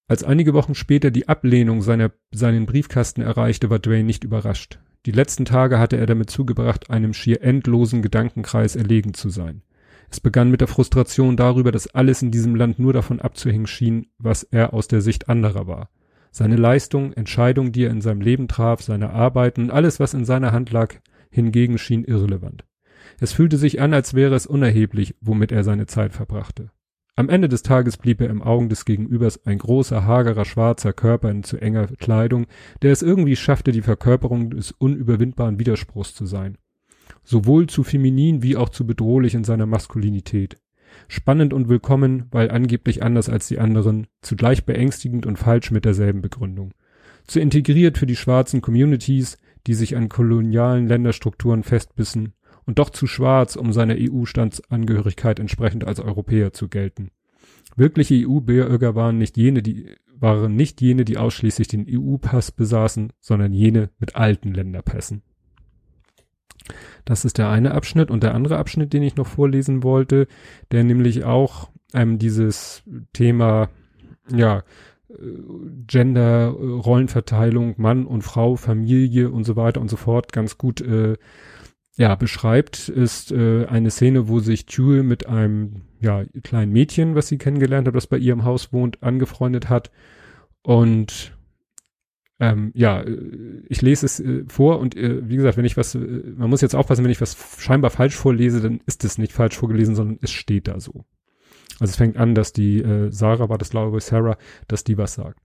Als 0.07 0.23
einige 0.23 0.53
Wochen 0.53 0.75
später 0.75 1.09
die 1.09 1.27
Ablehnung 1.27 1.81
seiner, 1.81 2.11
seinen 2.31 2.67
Briefkasten 2.67 3.21
erreichte, 3.21 3.69
war 3.69 3.79
Dwayne 3.79 4.03
nicht 4.03 4.23
überrascht. 4.23 4.79
Die 5.05 5.11
letzten 5.11 5.45
Tage 5.45 5.79
hatte 5.79 5.97
er 5.97 6.05
damit 6.05 6.29
zugebracht, 6.29 6.89
einem 6.89 7.13
schier 7.13 7.41
endlosen 7.41 8.01
Gedankenkreis 8.01 8.75
erlegen 8.75 9.13
zu 9.13 9.29
sein. 9.29 9.61
Es 10.09 10.19
begann 10.19 10.51
mit 10.51 10.61
der 10.61 10.67
Frustration 10.67 11.37
darüber, 11.37 11.71
dass 11.71 11.87
alles 11.87 12.21
in 12.21 12.31
diesem 12.31 12.55
Land 12.55 12.79
nur 12.79 12.93
davon 12.93 13.19
abzuhängen 13.19 13.67
schien, 13.67 14.07
was 14.17 14.43
er 14.43 14.73
aus 14.73 14.87
der 14.87 15.01
Sicht 15.01 15.29
anderer 15.29 15.67
war. 15.67 15.89
Seine 16.31 16.55
Leistung, 16.55 17.13
Entscheidungen, 17.13 17.71
die 17.71 17.85
er 17.85 17.91
in 17.91 18.01
seinem 18.01 18.21
Leben 18.21 18.47
traf, 18.47 18.81
seine 18.81 19.11
Arbeiten 19.11 19.63
und 19.63 19.71
alles, 19.71 19.99
was 19.99 20.13
in 20.13 20.25
seiner 20.25 20.51
Hand 20.51 20.71
lag, 20.71 20.95
hingegen 21.29 21.77
schien 21.77 22.03
irrelevant. 22.03 22.63
Es 23.19 23.33
fühlte 23.33 23.57
sich 23.57 23.81
an, 23.81 23.93
als 23.93 24.13
wäre 24.13 24.35
es 24.35 24.45
unerheblich, 24.45 25.15
womit 25.21 25.51
er 25.51 25.63
seine 25.63 25.85
Zeit 25.85 26.13
verbrachte. 26.13 26.71
Am 27.17 27.29
Ende 27.29 27.47
des 27.47 27.63
Tages 27.63 27.95
blieb 27.95 28.19
er 28.19 28.29
im 28.29 28.41
Augen 28.41 28.67
des 28.67 28.83
Gegenübers 28.83 29.45
ein 29.45 29.57
großer, 29.57 30.05
hagerer, 30.05 30.43
schwarzer 30.43 30.91
Körper 30.91 31.31
in 31.31 31.43
zu 31.43 31.57
enger 31.57 31.87
Kleidung, 31.87 32.45
der 32.81 32.91
es 32.91 33.01
irgendwie 33.01 33.37
schaffte, 33.37 33.71
die 33.71 33.81
Verkörperung 33.81 34.49
des 34.49 34.71
unüberwindbaren 34.71 35.57
Widerspruchs 35.57 36.13
zu 36.13 36.25
sein. 36.25 36.57
Sowohl 37.23 37.67
zu 37.67 37.83
feminin 37.83 38.43
wie 38.43 38.57
auch 38.57 38.67
zu 38.67 38.85
bedrohlich 38.85 39.33
in 39.33 39.45
seiner 39.45 39.65
Maskulinität. 39.65 40.57
Spannend 41.07 41.53
und 41.53 41.69
willkommen, 41.69 42.25
weil 42.31 42.51
angeblich 42.51 43.01
anders 43.01 43.29
als 43.29 43.47
die 43.47 43.59
anderen, 43.59 44.07
zugleich 44.21 44.65
beängstigend 44.65 45.25
und 45.25 45.37
falsch 45.37 45.71
mit 45.71 45.85
derselben 45.85 46.21
Begründung. 46.21 46.73
Zu 47.27 47.39
integriert 47.39 47.97
für 47.97 48.05
die 48.05 48.15
schwarzen 48.17 48.59
Communities, 48.59 49.37
die 49.67 49.73
sich 49.73 49.95
an 49.95 50.09
kolonialen 50.09 50.87
Länderstrukturen 50.87 51.63
festbissen, 51.63 52.33
und 52.65 52.79
doch 52.79 52.89
zu 52.89 53.07
schwarz, 53.07 53.55
um 53.55 53.73
seiner 53.73 53.95
EU-Standsangehörigkeit 53.97 55.39
entsprechend 55.39 55.85
als 55.85 55.99
Europäer 55.99 56.53
zu 56.53 56.67
gelten. 56.67 57.11
Wirkliche 57.75 58.27
EU-Bürger 58.27 58.95
waren 58.95 59.17
nicht 59.17 59.37
jene, 59.37 59.61
die 59.61 59.95
waren 60.17 60.55
nicht 60.55 60.81
jene, 60.81 61.05
die 61.05 61.17
ausschließlich 61.17 61.67
den 61.67 61.85
EU-Pass 61.89 62.51
besaßen, 62.51 63.11
sondern 63.19 63.53
jene 63.53 63.89
mit 63.99 64.15
alten 64.15 64.53
Länderpässen. 64.53 65.23
Das 67.03 67.25
ist 67.25 67.37
der 67.37 67.49
eine 67.49 67.73
Abschnitt 67.73 68.09
und 68.09 68.23
der 68.23 68.33
andere 68.33 68.57
Abschnitt, 68.57 68.93
den 68.93 69.03
ich 69.03 69.15
noch 69.15 69.27
vorlesen 69.27 69.83
wollte, 69.83 70.27
der 70.71 70.83
nämlich 70.83 71.23
auch 71.23 71.69
ähm, 71.93 72.17
dieses 72.17 72.83
Thema, 73.13 73.69
ja, 74.33 74.63
äh, 75.09 75.13
Gender, 75.85 76.47
äh, 76.47 76.49
Rollenverteilung, 76.49 77.75
Mann 77.77 78.05
und 78.05 78.23
Frau, 78.23 78.55
Familie 78.55 79.29
und 79.29 79.43
so 79.43 79.55
weiter 79.55 79.81
und 79.81 79.89
so 79.89 79.97
fort 79.97 80.33
ganz 80.33 80.57
gut 80.57 80.81
äh, 80.81 81.17
ja, 81.97 82.15
beschreibt, 82.15 82.89
ist 82.89 83.31
äh, 83.31 83.65
eine 83.67 83.89
Szene, 83.89 84.27
wo 84.27 84.39
sich 84.39 84.65
Tue 84.65 85.03
mit 85.03 85.27
einem 85.27 85.83
ja, 86.01 86.25
kleinen 86.43 86.73
Mädchen, 86.73 87.15
was 87.15 87.27
sie 87.27 87.37
kennengelernt 87.37 87.87
hat, 87.87 87.95
das 87.95 88.07
bei 88.07 88.17
ihrem 88.17 88.43
Haus 88.43 88.73
wohnt, 88.73 89.01
angefreundet 89.01 89.69
hat. 89.69 89.91
Und 90.61 91.35
ähm, 92.39 92.71
ja, 92.75 93.01
äh, 93.01 93.63
ich 93.69 93.81
lese 93.81 94.05
es 94.05 94.19
äh, 94.19 94.43
vor 94.47 94.79
und 94.79 94.97
äh, 94.97 95.27
wie 95.29 95.37
gesagt, 95.37 95.55
wenn 95.55 95.63
ich 95.63 95.77
was, 95.77 95.95
äh, 95.95 95.99
man 96.35 96.49
muss 96.49 96.59
jetzt 96.59 96.75
aufpassen, 96.75 97.03
wenn 97.05 97.11
ich 97.11 97.21
was 97.21 97.37
scheinbar 97.59 97.91
falsch 97.91 98.15
vorlese, 98.15 98.59
dann 98.59 98.81
ist 98.85 99.05
es 99.05 99.17
nicht 99.17 99.31
falsch 99.31 99.55
vorgelesen, 99.55 99.95
sondern 99.95 100.19
es 100.21 100.31
steht 100.31 100.67
da 100.67 100.81
so. 100.81 101.05
Also 101.79 101.91
es 101.91 101.95
fängt 101.95 102.17
an, 102.17 102.35
dass 102.35 102.51
die, 102.51 102.81
äh, 102.81 103.09
Sarah 103.09 103.47
war 103.47 103.57
das 103.57 103.69
glaube 103.69 103.97
ich, 103.99 104.03
Sarah, 104.03 104.37
dass 104.67 104.83
die 104.83 104.97
was 104.97 105.13
sagt. 105.13 105.39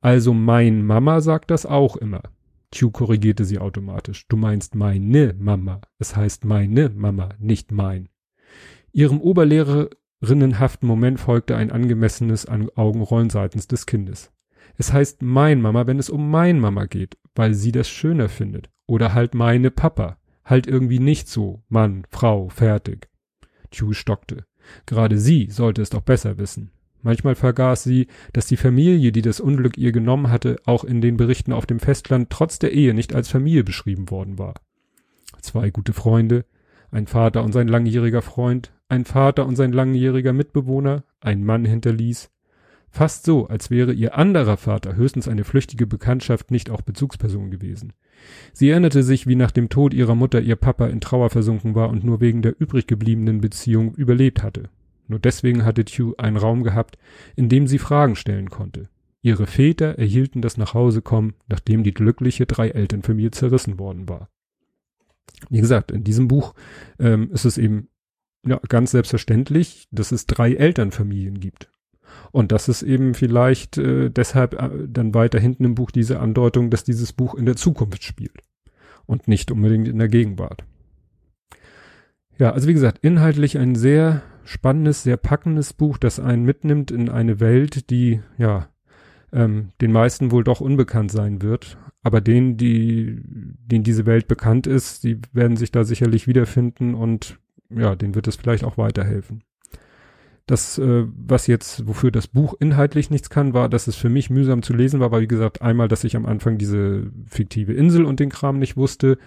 Also 0.00 0.34
mein 0.34 0.84
Mama 0.84 1.20
sagt 1.20 1.52
das 1.52 1.64
auch 1.64 1.96
immer. 1.96 2.22
Q 2.74 2.90
korrigierte 2.90 3.44
sie 3.44 3.58
automatisch. 3.58 4.26
Du 4.28 4.36
meinst 4.36 4.74
meine 4.74 5.34
Mama. 5.38 5.80
Es 5.98 6.16
heißt 6.16 6.44
meine 6.44 6.88
Mama, 6.88 7.30
nicht 7.38 7.70
mein. 7.70 8.08
Ihrem 8.92 9.20
oberlehrerinnenhaften 9.20 10.88
Moment 10.88 11.20
folgte 11.20 11.56
ein 11.56 11.70
angemessenes 11.70 12.48
Augenrollen 12.48 13.30
seitens 13.30 13.66
des 13.66 13.86
Kindes. 13.86 14.32
Es 14.76 14.92
heißt 14.92 15.22
mein 15.22 15.60
Mama, 15.60 15.86
wenn 15.86 15.98
es 15.98 16.10
um 16.10 16.30
mein 16.30 16.58
Mama 16.58 16.86
geht, 16.86 17.18
weil 17.34 17.54
sie 17.54 17.72
das 17.72 17.88
schöner 17.88 18.28
findet. 18.28 18.70
Oder 18.86 19.14
halt 19.14 19.34
meine 19.34 19.70
Papa. 19.70 20.18
Halt 20.44 20.66
irgendwie 20.66 20.98
nicht 20.98 21.28
so. 21.28 21.62
Mann, 21.68 22.04
Frau, 22.08 22.48
fertig. 22.48 23.08
Q 23.76 23.92
stockte. 23.92 24.46
Gerade 24.86 25.18
sie 25.18 25.50
sollte 25.50 25.82
es 25.82 25.90
doch 25.90 26.02
besser 26.02 26.38
wissen. 26.38 26.70
Manchmal 27.02 27.34
vergaß 27.34 27.82
sie, 27.82 28.06
dass 28.32 28.46
die 28.46 28.56
Familie, 28.56 29.12
die 29.12 29.22
das 29.22 29.40
Unglück 29.40 29.76
ihr 29.76 29.92
genommen 29.92 30.30
hatte, 30.30 30.56
auch 30.64 30.84
in 30.84 31.00
den 31.00 31.16
Berichten 31.16 31.52
auf 31.52 31.66
dem 31.66 31.80
Festland 31.80 32.30
trotz 32.30 32.58
der 32.58 32.72
Ehe 32.72 32.94
nicht 32.94 33.14
als 33.14 33.28
Familie 33.28 33.64
beschrieben 33.64 34.10
worden 34.10 34.38
war. 34.38 34.54
Zwei 35.40 35.70
gute 35.70 35.92
Freunde, 35.92 36.44
ein 36.92 37.06
Vater 37.06 37.42
und 37.42 37.52
sein 37.52 37.66
langjähriger 37.66 38.22
Freund, 38.22 38.72
ein 38.88 39.04
Vater 39.04 39.46
und 39.46 39.56
sein 39.56 39.72
langjähriger 39.72 40.32
Mitbewohner, 40.32 41.04
ein 41.20 41.44
Mann 41.44 41.64
hinterließ. 41.64 42.30
Fast 42.90 43.24
so, 43.24 43.46
als 43.48 43.70
wäre 43.70 43.94
ihr 43.94 44.18
anderer 44.18 44.58
Vater 44.58 44.94
höchstens 44.94 45.26
eine 45.26 45.44
flüchtige 45.44 45.86
Bekanntschaft, 45.86 46.50
nicht 46.50 46.68
auch 46.68 46.82
Bezugsperson 46.82 47.50
gewesen. 47.50 47.94
Sie 48.52 48.68
erinnerte 48.68 49.02
sich, 49.02 49.26
wie 49.26 49.34
nach 49.34 49.50
dem 49.50 49.70
Tod 49.70 49.94
ihrer 49.94 50.14
Mutter 50.14 50.42
ihr 50.42 50.56
Papa 50.56 50.86
in 50.86 51.00
Trauer 51.00 51.30
versunken 51.30 51.74
war 51.74 51.88
und 51.88 52.04
nur 52.04 52.20
wegen 52.20 52.42
der 52.42 52.60
übrig 52.60 52.86
gebliebenen 52.86 53.40
Beziehung 53.40 53.94
überlebt 53.94 54.42
hatte. 54.42 54.68
Nur 55.12 55.20
deswegen 55.20 55.66
hatte 55.66 55.84
Tew 55.84 56.14
einen 56.16 56.38
Raum 56.38 56.62
gehabt, 56.62 56.96
in 57.36 57.50
dem 57.50 57.66
sie 57.66 57.76
Fragen 57.78 58.16
stellen 58.16 58.48
konnte. 58.48 58.88
Ihre 59.20 59.46
Väter 59.46 59.98
erhielten 59.98 60.40
das 60.40 60.56
Nachhausekommen, 60.56 61.34
nachdem 61.48 61.84
die 61.84 61.92
glückliche 61.92 62.46
Drei-Eltern-Familie 62.46 63.30
zerrissen 63.30 63.78
worden 63.78 64.08
war. 64.08 64.30
Wie 65.50 65.60
gesagt, 65.60 65.90
in 65.90 66.02
diesem 66.02 66.28
Buch 66.28 66.54
ähm, 66.98 67.30
ist 67.30 67.44
es 67.44 67.58
eben 67.58 67.90
ja, 68.46 68.58
ganz 68.70 68.92
selbstverständlich, 68.92 69.86
dass 69.90 70.12
es 70.12 70.24
drei 70.24 70.54
Elternfamilien 70.54 71.40
gibt. 71.40 71.70
Und 72.30 72.50
das 72.50 72.70
ist 72.70 72.82
eben 72.82 73.12
vielleicht 73.12 73.76
äh, 73.76 74.08
deshalb 74.08 74.54
äh, 74.54 74.70
dann 74.88 75.12
weiter 75.12 75.38
hinten 75.38 75.64
im 75.64 75.74
Buch 75.74 75.90
diese 75.90 76.20
Andeutung, 76.20 76.70
dass 76.70 76.84
dieses 76.84 77.12
Buch 77.12 77.34
in 77.34 77.44
der 77.44 77.56
Zukunft 77.56 78.02
spielt 78.02 78.42
und 79.04 79.28
nicht 79.28 79.50
unbedingt 79.50 79.88
in 79.88 79.98
der 79.98 80.08
Gegenwart. 80.08 80.64
Ja, 82.38 82.52
also 82.52 82.66
wie 82.66 82.72
gesagt, 82.72 83.00
inhaltlich 83.02 83.58
ein 83.58 83.74
sehr 83.74 84.22
spannendes, 84.44 85.02
sehr 85.02 85.16
packendes 85.16 85.72
Buch, 85.72 85.98
das 85.98 86.20
einen 86.20 86.44
mitnimmt 86.44 86.90
in 86.90 87.08
eine 87.08 87.40
Welt, 87.40 87.90
die 87.90 88.20
ja 88.38 88.68
ähm, 89.32 89.70
den 89.80 89.92
meisten 89.92 90.30
wohl 90.30 90.44
doch 90.44 90.60
unbekannt 90.60 91.10
sein 91.10 91.42
wird. 91.42 91.78
Aber 92.02 92.20
denen, 92.20 92.56
die, 92.56 93.20
denen 93.24 93.84
diese 93.84 94.06
Welt 94.06 94.26
bekannt 94.26 94.66
ist, 94.66 95.04
die 95.04 95.20
werden 95.32 95.56
sich 95.56 95.70
da 95.70 95.84
sicherlich 95.84 96.26
wiederfinden 96.26 96.94
und 96.94 97.38
ja, 97.70 97.94
denen 97.94 98.14
wird 98.14 98.28
es 98.28 98.36
vielleicht 98.36 98.64
auch 98.64 98.76
weiterhelfen. 98.76 99.44
Das, 100.46 100.76
äh, 100.78 101.06
was 101.06 101.46
jetzt, 101.46 101.86
wofür 101.86 102.10
das 102.10 102.26
Buch 102.26 102.54
inhaltlich 102.58 103.10
nichts 103.10 103.30
kann, 103.30 103.54
war, 103.54 103.68
dass 103.68 103.86
es 103.86 103.94
für 103.94 104.08
mich 104.08 104.28
mühsam 104.28 104.62
zu 104.62 104.74
lesen 104.74 104.98
war, 104.98 105.12
weil 105.12 105.22
wie 105.22 105.28
gesagt, 105.28 105.62
einmal, 105.62 105.86
dass 105.86 106.02
ich 106.02 106.16
am 106.16 106.26
Anfang 106.26 106.58
diese 106.58 107.10
fiktive 107.26 107.72
Insel 107.72 108.04
und 108.04 108.18
den 108.18 108.30
Kram 108.30 108.58
nicht 108.58 108.76
wusste 108.76 109.18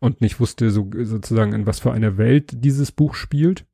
und 0.00 0.22
nicht 0.22 0.40
wusste 0.40 0.70
so 0.70 0.90
sozusagen 1.02 1.52
in 1.52 1.66
was 1.66 1.80
für 1.80 1.92
einer 1.92 2.16
Welt 2.16 2.64
dieses 2.64 2.90
Buch 2.90 3.14
spielt. 3.14 3.66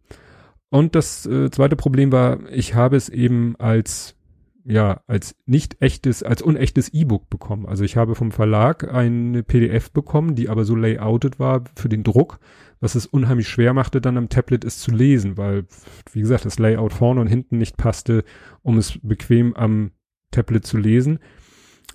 Und 0.72 0.94
das 0.94 1.26
äh, 1.26 1.50
zweite 1.50 1.76
Problem 1.76 2.12
war, 2.12 2.50
ich 2.50 2.74
habe 2.74 2.96
es 2.96 3.10
eben 3.10 3.56
als 3.58 4.16
ja, 4.64 5.02
als 5.06 5.34
nicht 5.44 5.82
echtes, 5.82 6.22
als 6.22 6.40
unechtes 6.40 6.88
E-Book 6.94 7.28
bekommen. 7.28 7.66
Also 7.66 7.84
ich 7.84 7.98
habe 7.98 8.14
vom 8.14 8.30
Verlag 8.30 8.90
eine 8.90 9.42
PDF 9.42 9.90
bekommen, 9.90 10.34
die 10.34 10.48
aber 10.48 10.64
so 10.64 10.74
layoutet 10.74 11.38
war 11.38 11.64
für 11.76 11.90
den 11.90 12.04
Druck, 12.04 12.38
was 12.80 12.94
es 12.94 13.04
unheimlich 13.04 13.48
schwer 13.48 13.74
machte, 13.74 14.00
dann 14.00 14.16
am 14.16 14.30
Tablet 14.30 14.64
es 14.64 14.78
zu 14.78 14.92
lesen, 14.92 15.36
weil, 15.36 15.66
wie 16.12 16.20
gesagt, 16.20 16.46
das 16.46 16.58
Layout 16.58 16.94
vorne 16.94 17.20
und 17.20 17.26
hinten 17.26 17.58
nicht 17.58 17.76
passte, 17.76 18.24
um 18.62 18.78
es 18.78 18.98
bequem 19.02 19.54
am 19.54 19.90
Tablet 20.30 20.64
zu 20.64 20.78
lesen. 20.78 21.18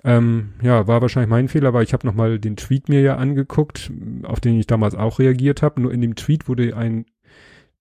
Ähm, 0.03 0.53
ja, 0.61 0.87
war 0.87 1.01
wahrscheinlich 1.01 1.29
mein 1.29 1.47
Fehler, 1.47 1.73
weil 1.73 1.83
ich 1.83 1.93
habe 1.93 2.05
nochmal 2.05 2.37
den 2.37 2.57
Tweet 2.57 2.89
mir 2.89 3.01
ja 3.01 3.15
angeguckt, 3.15 3.91
auf 4.23 4.39
den 4.39 4.59
ich 4.59 4.67
damals 4.67 4.93
auch 4.93 5.17
reagiert 5.17 5.63
habe. 5.63 5.81
Nur 5.81 5.93
in 5.93 6.01
dem 6.01 6.15
Tweet 6.15 6.47
wurde 6.47 6.75
ein 6.75 7.05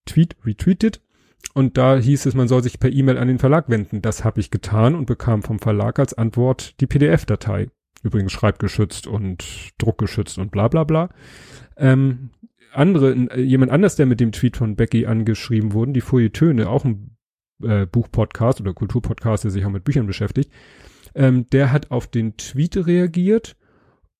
Tweet 0.06 0.36
retweetet 0.44 1.02
und 1.54 1.78
da 1.78 1.96
hieß 1.96 2.26
es, 2.26 2.34
man 2.34 2.48
soll 2.48 2.62
sich 2.62 2.80
per 2.80 2.92
E-Mail 2.92 3.18
an 3.18 3.28
den 3.28 3.38
Verlag 3.38 3.68
wenden. 3.68 4.02
Das 4.02 4.24
habe 4.24 4.40
ich 4.40 4.50
getan 4.50 4.94
und 4.94 5.06
bekam 5.06 5.42
vom 5.42 5.58
Verlag 5.58 5.98
als 5.98 6.14
Antwort 6.14 6.80
die 6.80 6.86
PDF-Datei. 6.86 7.68
Übrigens 8.02 8.32
schreibgeschützt 8.32 9.06
und 9.06 9.72
druckgeschützt 9.78 10.38
und 10.38 10.50
bla 10.50 10.68
bla 10.68 10.84
bla. 10.84 11.08
Ähm, 11.76 12.30
andere, 12.72 13.38
jemand 13.40 13.72
anders, 13.72 13.96
der 13.96 14.06
mit 14.06 14.20
dem 14.20 14.32
Tweet 14.32 14.56
von 14.56 14.76
Becky 14.76 15.06
angeschrieben 15.06 15.72
wurden, 15.72 15.94
die 15.94 16.02
Feuilletöne, 16.02 16.68
auch 16.68 16.84
ein 16.84 17.16
äh, 17.62 17.86
Buchpodcast 17.86 18.60
oder 18.60 18.74
Kulturpodcast, 18.74 19.44
der 19.44 19.50
sich 19.50 19.64
auch 19.64 19.70
mit 19.70 19.84
Büchern 19.84 20.06
beschäftigt, 20.06 20.52
ähm, 21.14 21.48
der 21.50 21.72
hat 21.72 21.90
auf 21.90 22.06
den 22.06 22.36
Tweet 22.36 22.86
reagiert 22.86 23.56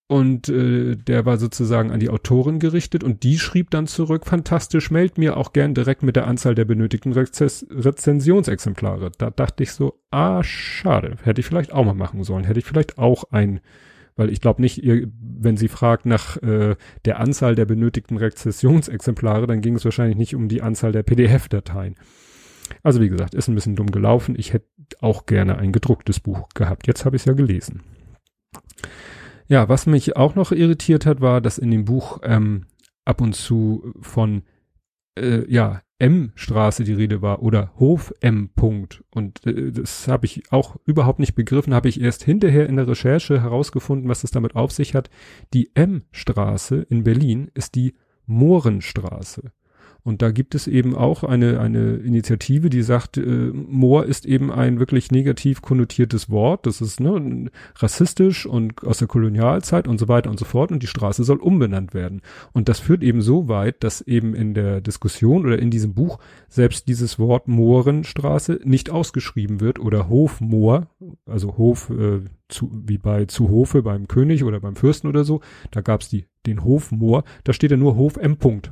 und 0.08 0.48
äh, 0.48 0.94
der 0.94 1.26
war 1.26 1.36
sozusagen 1.36 1.90
an 1.90 1.98
die 1.98 2.10
Autorin 2.10 2.60
gerichtet 2.60 3.02
und 3.02 3.24
die 3.24 3.38
schrieb 3.38 3.70
dann 3.70 3.88
zurück, 3.88 4.24
fantastisch, 4.24 4.90
meld 4.90 5.18
mir 5.18 5.36
auch 5.36 5.52
gern 5.52 5.74
direkt 5.74 6.04
mit 6.04 6.14
der 6.14 6.28
Anzahl 6.28 6.54
der 6.54 6.64
benötigten 6.64 7.12
Rezess 7.12 7.66
Rezensionsexemplare. 7.70 9.10
Da 9.18 9.30
dachte 9.30 9.64
ich 9.64 9.72
so, 9.72 10.00
ah, 10.10 10.44
schade, 10.44 11.16
hätte 11.24 11.40
ich 11.40 11.46
vielleicht 11.46 11.72
auch 11.72 11.84
mal 11.84 11.94
machen 11.94 12.22
sollen, 12.22 12.44
hätte 12.44 12.60
ich 12.60 12.66
vielleicht 12.66 12.98
auch 12.98 13.24
ein, 13.32 13.60
weil 14.14 14.30
ich 14.30 14.40
glaube 14.40 14.62
nicht, 14.62 14.82
ihr, 14.82 15.08
wenn 15.20 15.56
sie 15.56 15.68
fragt 15.68 16.06
nach 16.06 16.36
äh, 16.40 16.76
der 17.04 17.18
Anzahl 17.18 17.56
der 17.56 17.64
benötigten 17.64 18.16
Rezessionsexemplare, 18.16 19.48
dann 19.48 19.60
ging 19.60 19.74
es 19.74 19.84
wahrscheinlich 19.84 20.16
nicht 20.16 20.36
um 20.36 20.48
die 20.48 20.62
Anzahl 20.62 20.92
der 20.92 21.02
PDF-Dateien. 21.02 21.96
Also 22.84 23.00
wie 23.00 23.08
gesagt, 23.08 23.34
ist 23.34 23.48
ein 23.48 23.54
bisschen 23.56 23.76
dumm 23.76 23.90
gelaufen. 23.90 24.36
Ich 24.38 24.52
hätte 24.52 24.66
auch 25.00 25.26
gerne 25.26 25.58
ein 25.58 25.72
gedrucktes 25.72 26.20
Buch 26.20 26.48
gehabt. 26.54 26.86
Jetzt 26.86 27.04
habe 27.04 27.16
ich 27.16 27.22
es 27.22 27.26
ja 27.26 27.32
gelesen. 27.32 27.82
Ja, 29.48 29.68
was 29.68 29.86
mich 29.86 30.16
auch 30.16 30.34
noch 30.34 30.52
irritiert 30.52 31.06
hat, 31.06 31.20
war, 31.20 31.40
dass 31.40 31.58
in 31.58 31.70
dem 31.70 31.84
Buch 31.84 32.20
ähm, 32.22 32.66
ab 33.04 33.20
und 33.20 33.34
zu 33.34 33.92
von 34.00 34.42
äh, 35.16 35.50
ja 35.50 35.82
M-Straße 35.98 36.84
die 36.84 36.92
Rede 36.92 37.22
war 37.22 37.42
oder 37.42 37.72
Hof 37.78 38.12
M. 38.20 38.50
-Punkt. 38.54 39.02
Und 39.10 39.46
äh, 39.46 39.72
das 39.72 40.08
habe 40.08 40.26
ich 40.26 40.52
auch 40.52 40.76
überhaupt 40.84 41.20
nicht 41.20 41.34
begriffen, 41.34 41.74
habe 41.74 41.88
ich 41.88 42.00
erst 42.00 42.22
hinterher 42.22 42.68
in 42.68 42.76
der 42.76 42.88
Recherche 42.88 43.40
herausgefunden, 43.40 44.08
was 44.08 44.24
es 44.24 44.30
damit 44.30 44.56
auf 44.56 44.72
sich 44.72 44.94
hat. 44.94 45.08
Die 45.54 45.70
M-Straße 45.74 46.86
in 46.90 47.04
Berlin 47.04 47.50
ist 47.54 47.76
die 47.76 47.94
Mohrenstraße. 48.26 49.52
Und 50.06 50.22
da 50.22 50.30
gibt 50.30 50.54
es 50.54 50.68
eben 50.68 50.94
auch 50.94 51.24
eine, 51.24 51.58
eine 51.58 51.96
Initiative, 51.96 52.70
die 52.70 52.82
sagt, 52.82 53.16
äh, 53.16 53.50
Moor 53.52 54.04
ist 54.04 54.24
eben 54.24 54.52
ein 54.52 54.78
wirklich 54.78 55.10
negativ 55.10 55.62
konnotiertes 55.62 56.30
Wort. 56.30 56.64
Das 56.64 56.80
ist 56.80 57.00
ne, 57.00 57.50
rassistisch 57.74 58.46
und 58.46 58.84
aus 58.84 58.98
der 58.98 59.08
Kolonialzeit 59.08 59.88
und 59.88 59.98
so 59.98 60.06
weiter 60.06 60.30
und 60.30 60.38
so 60.38 60.44
fort. 60.44 60.70
Und 60.70 60.84
die 60.84 60.86
Straße 60.86 61.24
soll 61.24 61.38
umbenannt 61.38 61.92
werden. 61.92 62.22
Und 62.52 62.68
das 62.68 62.78
führt 62.78 63.02
eben 63.02 63.20
so 63.20 63.48
weit, 63.48 63.82
dass 63.82 64.00
eben 64.00 64.36
in 64.36 64.54
der 64.54 64.80
Diskussion 64.80 65.44
oder 65.44 65.58
in 65.58 65.72
diesem 65.72 65.94
Buch 65.94 66.20
selbst 66.48 66.86
dieses 66.86 67.18
Wort 67.18 67.48
Mohrenstraße 67.48 68.60
nicht 68.62 68.90
ausgeschrieben 68.90 69.60
wird 69.60 69.80
oder 69.80 70.08
Hofmoor, 70.08 70.86
also 71.26 71.56
Hof 71.56 71.90
äh, 71.90 72.20
zu, 72.48 72.70
wie 72.72 72.98
bei 72.98 73.24
zu 73.24 73.48
Hofe 73.48 73.82
beim 73.82 74.06
König 74.06 74.44
oder 74.44 74.60
beim 74.60 74.76
Fürsten 74.76 75.08
oder 75.08 75.24
so. 75.24 75.40
Da 75.72 75.80
gab 75.80 76.02
es 76.02 76.08
die 76.08 76.26
den 76.46 76.62
Hofmoor. 76.62 77.24
Da 77.42 77.52
steht 77.52 77.72
ja 77.72 77.76
nur 77.76 77.96
Hof 77.96 78.16
M. 78.18 78.34
-Punkt. 78.34 78.70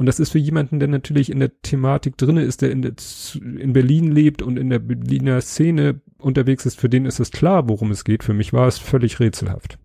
Und 0.00 0.06
das 0.06 0.18
ist 0.18 0.32
für 0.32 0.38
jemanden, 0.38 0.78
der 0.78 0.88
natürlich 0.88 1.28
in 1.30 1.40
der 1.40 1.60
Thematik 1.60 2.16
drinne 2.16 2.42
ist, 2.42 2.62
der 2.62 2.70
in, 2.70 2.80
der, 2.80 2.94
in 3.34 3.74
Berlin 3.74 4.10
lebt 4.10 4.40
und 4.40 4.58
in 4.58 4.70
der 4.70 4.78
Berliner 4.78 5.42
Szene 5.42 6.00
unterwegs 6.16 6.64
ist, 6.64 6.80
für 6.80 6.88
den 6.88 7.04
ist 7.04 7.20
es 7.20 7.30
klar, 7.30 7.68
worum 7.68 7.90
es 7.90 8.02
geht. 8.02 8.24
Für 8.24 8.32
mich 8.32 8.54
war 8.54 8.66
es 8.66 8.78
völlig 8.78 9.20
rätselhaft. 9.20 9.78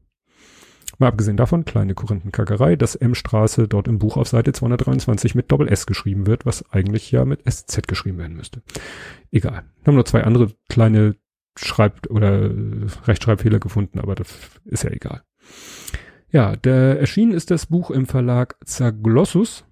Mal 0.99 1.09
abgesehen 1.09 1.35
davon, 1.35 1.65
kleine 1.65 1.95
Korinthenkackerei, 1.95 2.77
dass 2.77 2.95
M-Straße 2.95 3.67
dort 3.67 3.89
im 3.89 3.99
Buch 3.99 4.15
auf 4.15 4.29
Seite 4.29 4.53
223 4.53 5.35
mit 5.35 5.51
Doppel 5.51 5.67
S 5.67 5.85
geschrieben 5.85 6.27
wird, 6.27 6.45
was 6.45 6.63
eigentlich 6.71 7.11
ja 7.11 7.25
mit 7.25 7.41
SZ 7.45 7.85
geschrieben 7.85 8.17
werden 8.17 8.37
müsste. 8.37 8.61
Egal. 9.31 9.65
Wir 9.81 9.87
haben 9.87 9.95
nur 9.95 10.05
zwei 10.05 10.23
andere 10.23 10.53
kleine 10.69 11.17
Schreib- 11.57 12.09
oder 12.09 12.51
Rechtschreibfehler 13.05 13.59
gefunden, 13.59 13.99
aber 13.99 14.15
das 14.15 14.29
ist 14.63 14.85
ja 14.85 14.91
egal. 14.91 15.23
Ja, 16.31 16.55
der 16.55 17.01
erschienen 17.01 17.33
ist 17.33 17.51
das 17.51 17.65
Buch 17.65 17.91
im 17.91 18.05
Verlag 18.05 18.55
Zaglossus 18.63 19.65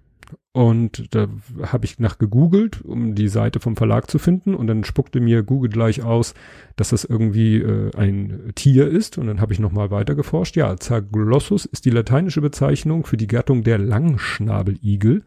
und 0.52 1.12
da 1.14 1.26
habe 1.62 1.84
ich 1.84 1.98
nach 1.98 2.18
gegoogelt, 2.18 2.80
um 2.82 3.16
die 3.16 3.26
Seite 3.26 3.58
vom 3.58 3.74
Verlag 3.74 4.08
zu 4.08 4.20
finden. 4.20 4.54
Und 4.54 4.68
dann 4.68 4.84
spuckte 4.84 5.18
mir 5.18 5.42
Google 5.42 5.68
gleich 5.68 6.04
aus, 6.04 6.34
dass 6.76 6.90
das 6.90 7.04
irgendwie 7.04 7.56
äh, 7.56 7.90
ein 7.96 8.52
Tier 8.54 8.86
ist. 8.88 9.18
Und 9.18 9.26
dann 9.26 9.40
habe 9.40 9.52
ich 9.52 9.58
nochmal 9.58 9.90
weiter 9.90 10.14
geforscht. 10.14 10.54
Ja, 10.54 10.76
Zaglossus 10.76 11.64
ist 11.64 11.84
die 11.86 11.90
lateinische 11.90 12.40
Bezeichnung 12.40 13.04
für 13.04 13.16
die 13.16 13.26
Gattung 13.26 13.64
der 13.64 13.78
Langschnabeligel. 13.78 15.24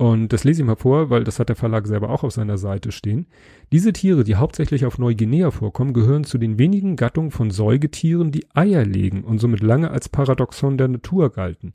Und 0.00 0.32
das 0.32 0.44
lese 0.44 0.62
ich 0.62 0.66
mal 0.66 0.76
vor, 0.76 1.10
weil 1.10 1.24
das 1.24 1.40
hat 1.40 1.48
der 1.48 1.56
Verlag 1.56 1.88
selber 1.88 2.10
auch 2.10 2.22
auf 2.22 2.30
seiner 2.30 2.56
Seite 2.56 2.92
stehen. 2.92 3.26
Diese 3.72 3.92
Tiere, 3.92 4.22
die 4.22 4.36
hauptsächlich 4.36 4.86
auf 4.86 4.96
Neuguinea 4.96 5.50
vorkommen, 5.50 5.92
gehören 5.92 6.22
zu 6.22 6.38
den 6.38 6.56
wenigen 6.56 6.94
Gattungen 6.94 7.32
von 7.32 7.50
Säugetieren, 7.50 8.30
die 8.30 8.46
Eier 8.54 8.84
legen 8.84 9.24
und 9.24 9.40
somit 9.40 9.60
lange 9.60 9.90
als 9.90 10.08
Paradoxon 10.08 10.78
der 10.78 10.86
Natur 10.86 11.32
galten. 11.32 11.74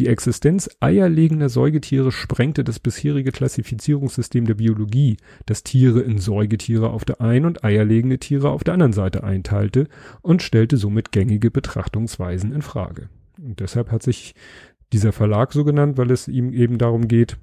Die 0.00 0.08
Existenz 0.08 0.68
eierlegender 0.80 1.48
Säugetiere 1.48 2.10
sprengte 2.10 2.64
das 2.64 2.80
bisherige 2.80 3.30
Klassifizierungssystem 3.30 4.46
der 4.46 4.54
Biologie, 4.54 5.18
das 5.46 5.62
Tiere 5.62 6.00
in 6.00 6.18
Säugetiere 6.18 6.90
auf 6.90 7.04
der 7.04 7.20
einen 7.20 7.44
und 7.44 7.62
eierlegende 7.62 8.18
Tiere 8.18 8.50
auf 8.50 8.64
der 8.64 8.74
anderen 8.74 8.92
Seite 8.92 9.22
einteilte 9.22 9.86
und 10.22 10.42
stellte 10.42 10.76
somit 10.76 11.12
gängige 11.12 11.52
Betrachtungsweisen 11.52 12.50
in 12.50 12.62
Frage. 12.62 13.10
Und 13.40 13.60
deshalb 13.60 13.92
hat 13.92 14.02
sich 14.02 14.34
dieser 14.92 15.12
Verlag 15.12 15.52
so 15.52 15.62
genannt, 15.62 15.98
weil 15.98 16.10
es 16.10 16.26
ihm 16.26 16.52
eben 16.52 16.76
darum 16.76 17.06
geht, 17.06 17.38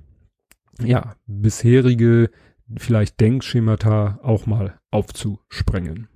ja, 0.83 1.15
bisherige 1.25 2.29
vielleicht 2.75 3.19
Denkschemata 3.19 4.19
auch 4.21 4.45
mal 4.45 4.79
aufzusprengen. 4.91 6.07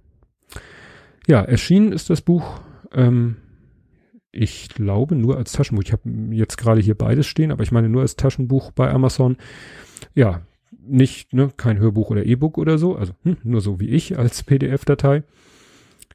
Ja, 1.27 1.41
erschienen 1.41 1.91
ist 1.91 2.09
das 2.09 2.21
Buch, 2.21 2.61
ähm, 2.93 3.37
ich 4.31 4.69
glaube 4.69 5.15
nur 5.15 5.37
als 5.37 5.51
Taschenbuch. 5.51 5.83
Ich 5.83 5.91
habe 5.91 6.09
jetzt 6.31 6.57
gerade 6.57 6.81
hier 6.81 6.95
beides 6.95 7.27
stehen, 7.27 7.51
aber 7.51 7.63
ich 7.63 7.71
meine 7.71 7.89
nur 7.89 8.01
als 8.01 8.15
Taschenbuch 8.15 8.71
bei 8.71 8.89
Amazon. 8.89 9.37
Ja, 10.15 10.41
nicht, 10.83 11.33
ne, 11.33 11.51
kein 11.55 11.79
Hörbuch 11.79 12.09
oder 12.09 12.25
E-Book 12.25 12.57
oder 12.57 12.77
so, 12.77 12.95
also 12.95 13.13
hm, 13.23 13.37
nur 13.43 13.61
so 13.61 13.79
wie 13.79 13.89
ich 13.89 14.17
als 14.17 14.43
PDF-Datei. 14.43 15.23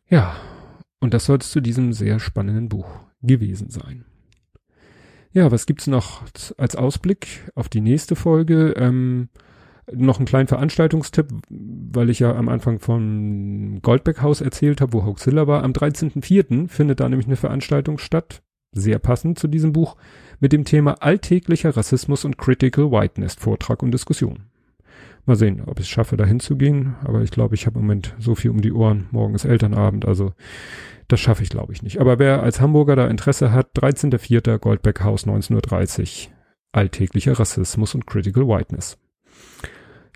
Ja, 0.09 0.37
und 0.99 1.15
das 1.15 1.27
soll 1.27 1.39
es 1.39 1.51
zu 1.51 1.61
diesem 1.61 1.93
sehr 1.93 2.19
spannenden 2.19 2.69
Buch 2.69 2.89
gewesen 3.23 3.71
sein. 3.71 4.05
Ja, 5.37 5.53
was 5.53 5.67
gibt's 5.67 5.87
noch 5.87 6.23
als 6.57 6.77
Ausblick 6.77 7.45
auf 7.55 7.69
die 7.69 7.83
nächste 7.83 8.17
Folge? 8.17 8.73
Ähm, 8.79 9.29
noch 9.93 10.17
einen 10.17 10.25
kleinen 10.25 10.49
Veranstaltungstipp, 10.49 11.27
weil 11.51 12.09
ich 12.09 12.21
ja 12.21 12.35
am 12.35 12.49
Anfang 12.49 12.79
vom 12.81 13.83
Goldbeck-Haus 13.83 14.41
erzählt 14.41 14.81
habe, 14.81 14.95
wo 14.95 15.05
Hoaxilla 15.05 15.47
war. 15.47 15.63
Am 15.63 15.73
13.04. 15.73 16.69
findet 16.69 17.01
da 17.01 17.09
nämlich 17.11 17.27
eine 17.27 17.37
Veranstaltung 17.37 17.99
statt, 17.99 18.43
sehr 18.73 18.99
passend 18.99 19.39
zu 19.39 19.47
diesem 19.47 19.75
Buch, 19.75 19.97
mit 20.41 20.55
dem 20.55 20.65
Thema 20.65 21.03
alltäglicher 21.03 21.77
Rassismus 21.77 22.25
und 22.25 22.39
Critical 22.39 22.91
Whiteness, 22.91 23.35
Vortrag 23.35 23.83
und 23.83 23.91
Diskussion. 23.91 24.45
Mal 25.27 25.37
sehen, 25.37 25.63
ob 25.67 25.81
ich 25.81 25.87
es 25.87 25.91
schaffe, 25.91 26.17
da 26.17 26.25
hinzugehen, 26.25 26.95
aber 27.03 27.23
ich 27.23 27.33
glaube, 27.33 27.57
ich 27.57 27.67
habe 27.67 27.81
im 27.81 27.87
Moment 27.87 28.15
so 28.19 28.35
viel 28.35 28.53
um 28.53 28.61
die 28.61 28.73
Ohren. 28.73 29.07
Morgen 29.11 29.35
ist 29.35 29.45
Elternabend, 29.45 30.07
also 30.07 30.33
das 31.09 31.21
schaffe 31.21 31.43
ich, 31.43 31.51
glaube 31.51 31.73
ich, 31.73 31.83
nicht. 31.83 32.01
Aber 32.01 32.19
wer 32.19 32.43
als 32.43 32.61
Hamburger 32.61 32.97
da 32.97 33.07
Interesse 33.07 33.53
hat, 33.53 33.71
13.04. 33.77 34.59
Goldbeck 34.59 35.03
Haus 35.03 35.25
1930. 35.25 36.33
Alltäglicher 36.73 37.39
Rassismus 37.39 37.95
und 37.95 38.07
Critical 38.07 38.49
Whiteness. 38.49 38.99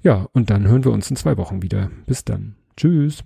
Ja, 0.02 0.28
und 0.32 0.50
dann 0.50 0.66
hören 0.66 0.84
wir 0.84 0.92
uns 0.92 1.10
in 1.10 1.16
zwei 1.16 1.36
Wochen 1.36 1.62
wieder. 1.62 1.90
Bis 2.06 2.24
dann. 2.24 2.56
Tschüss. 2.76 3.22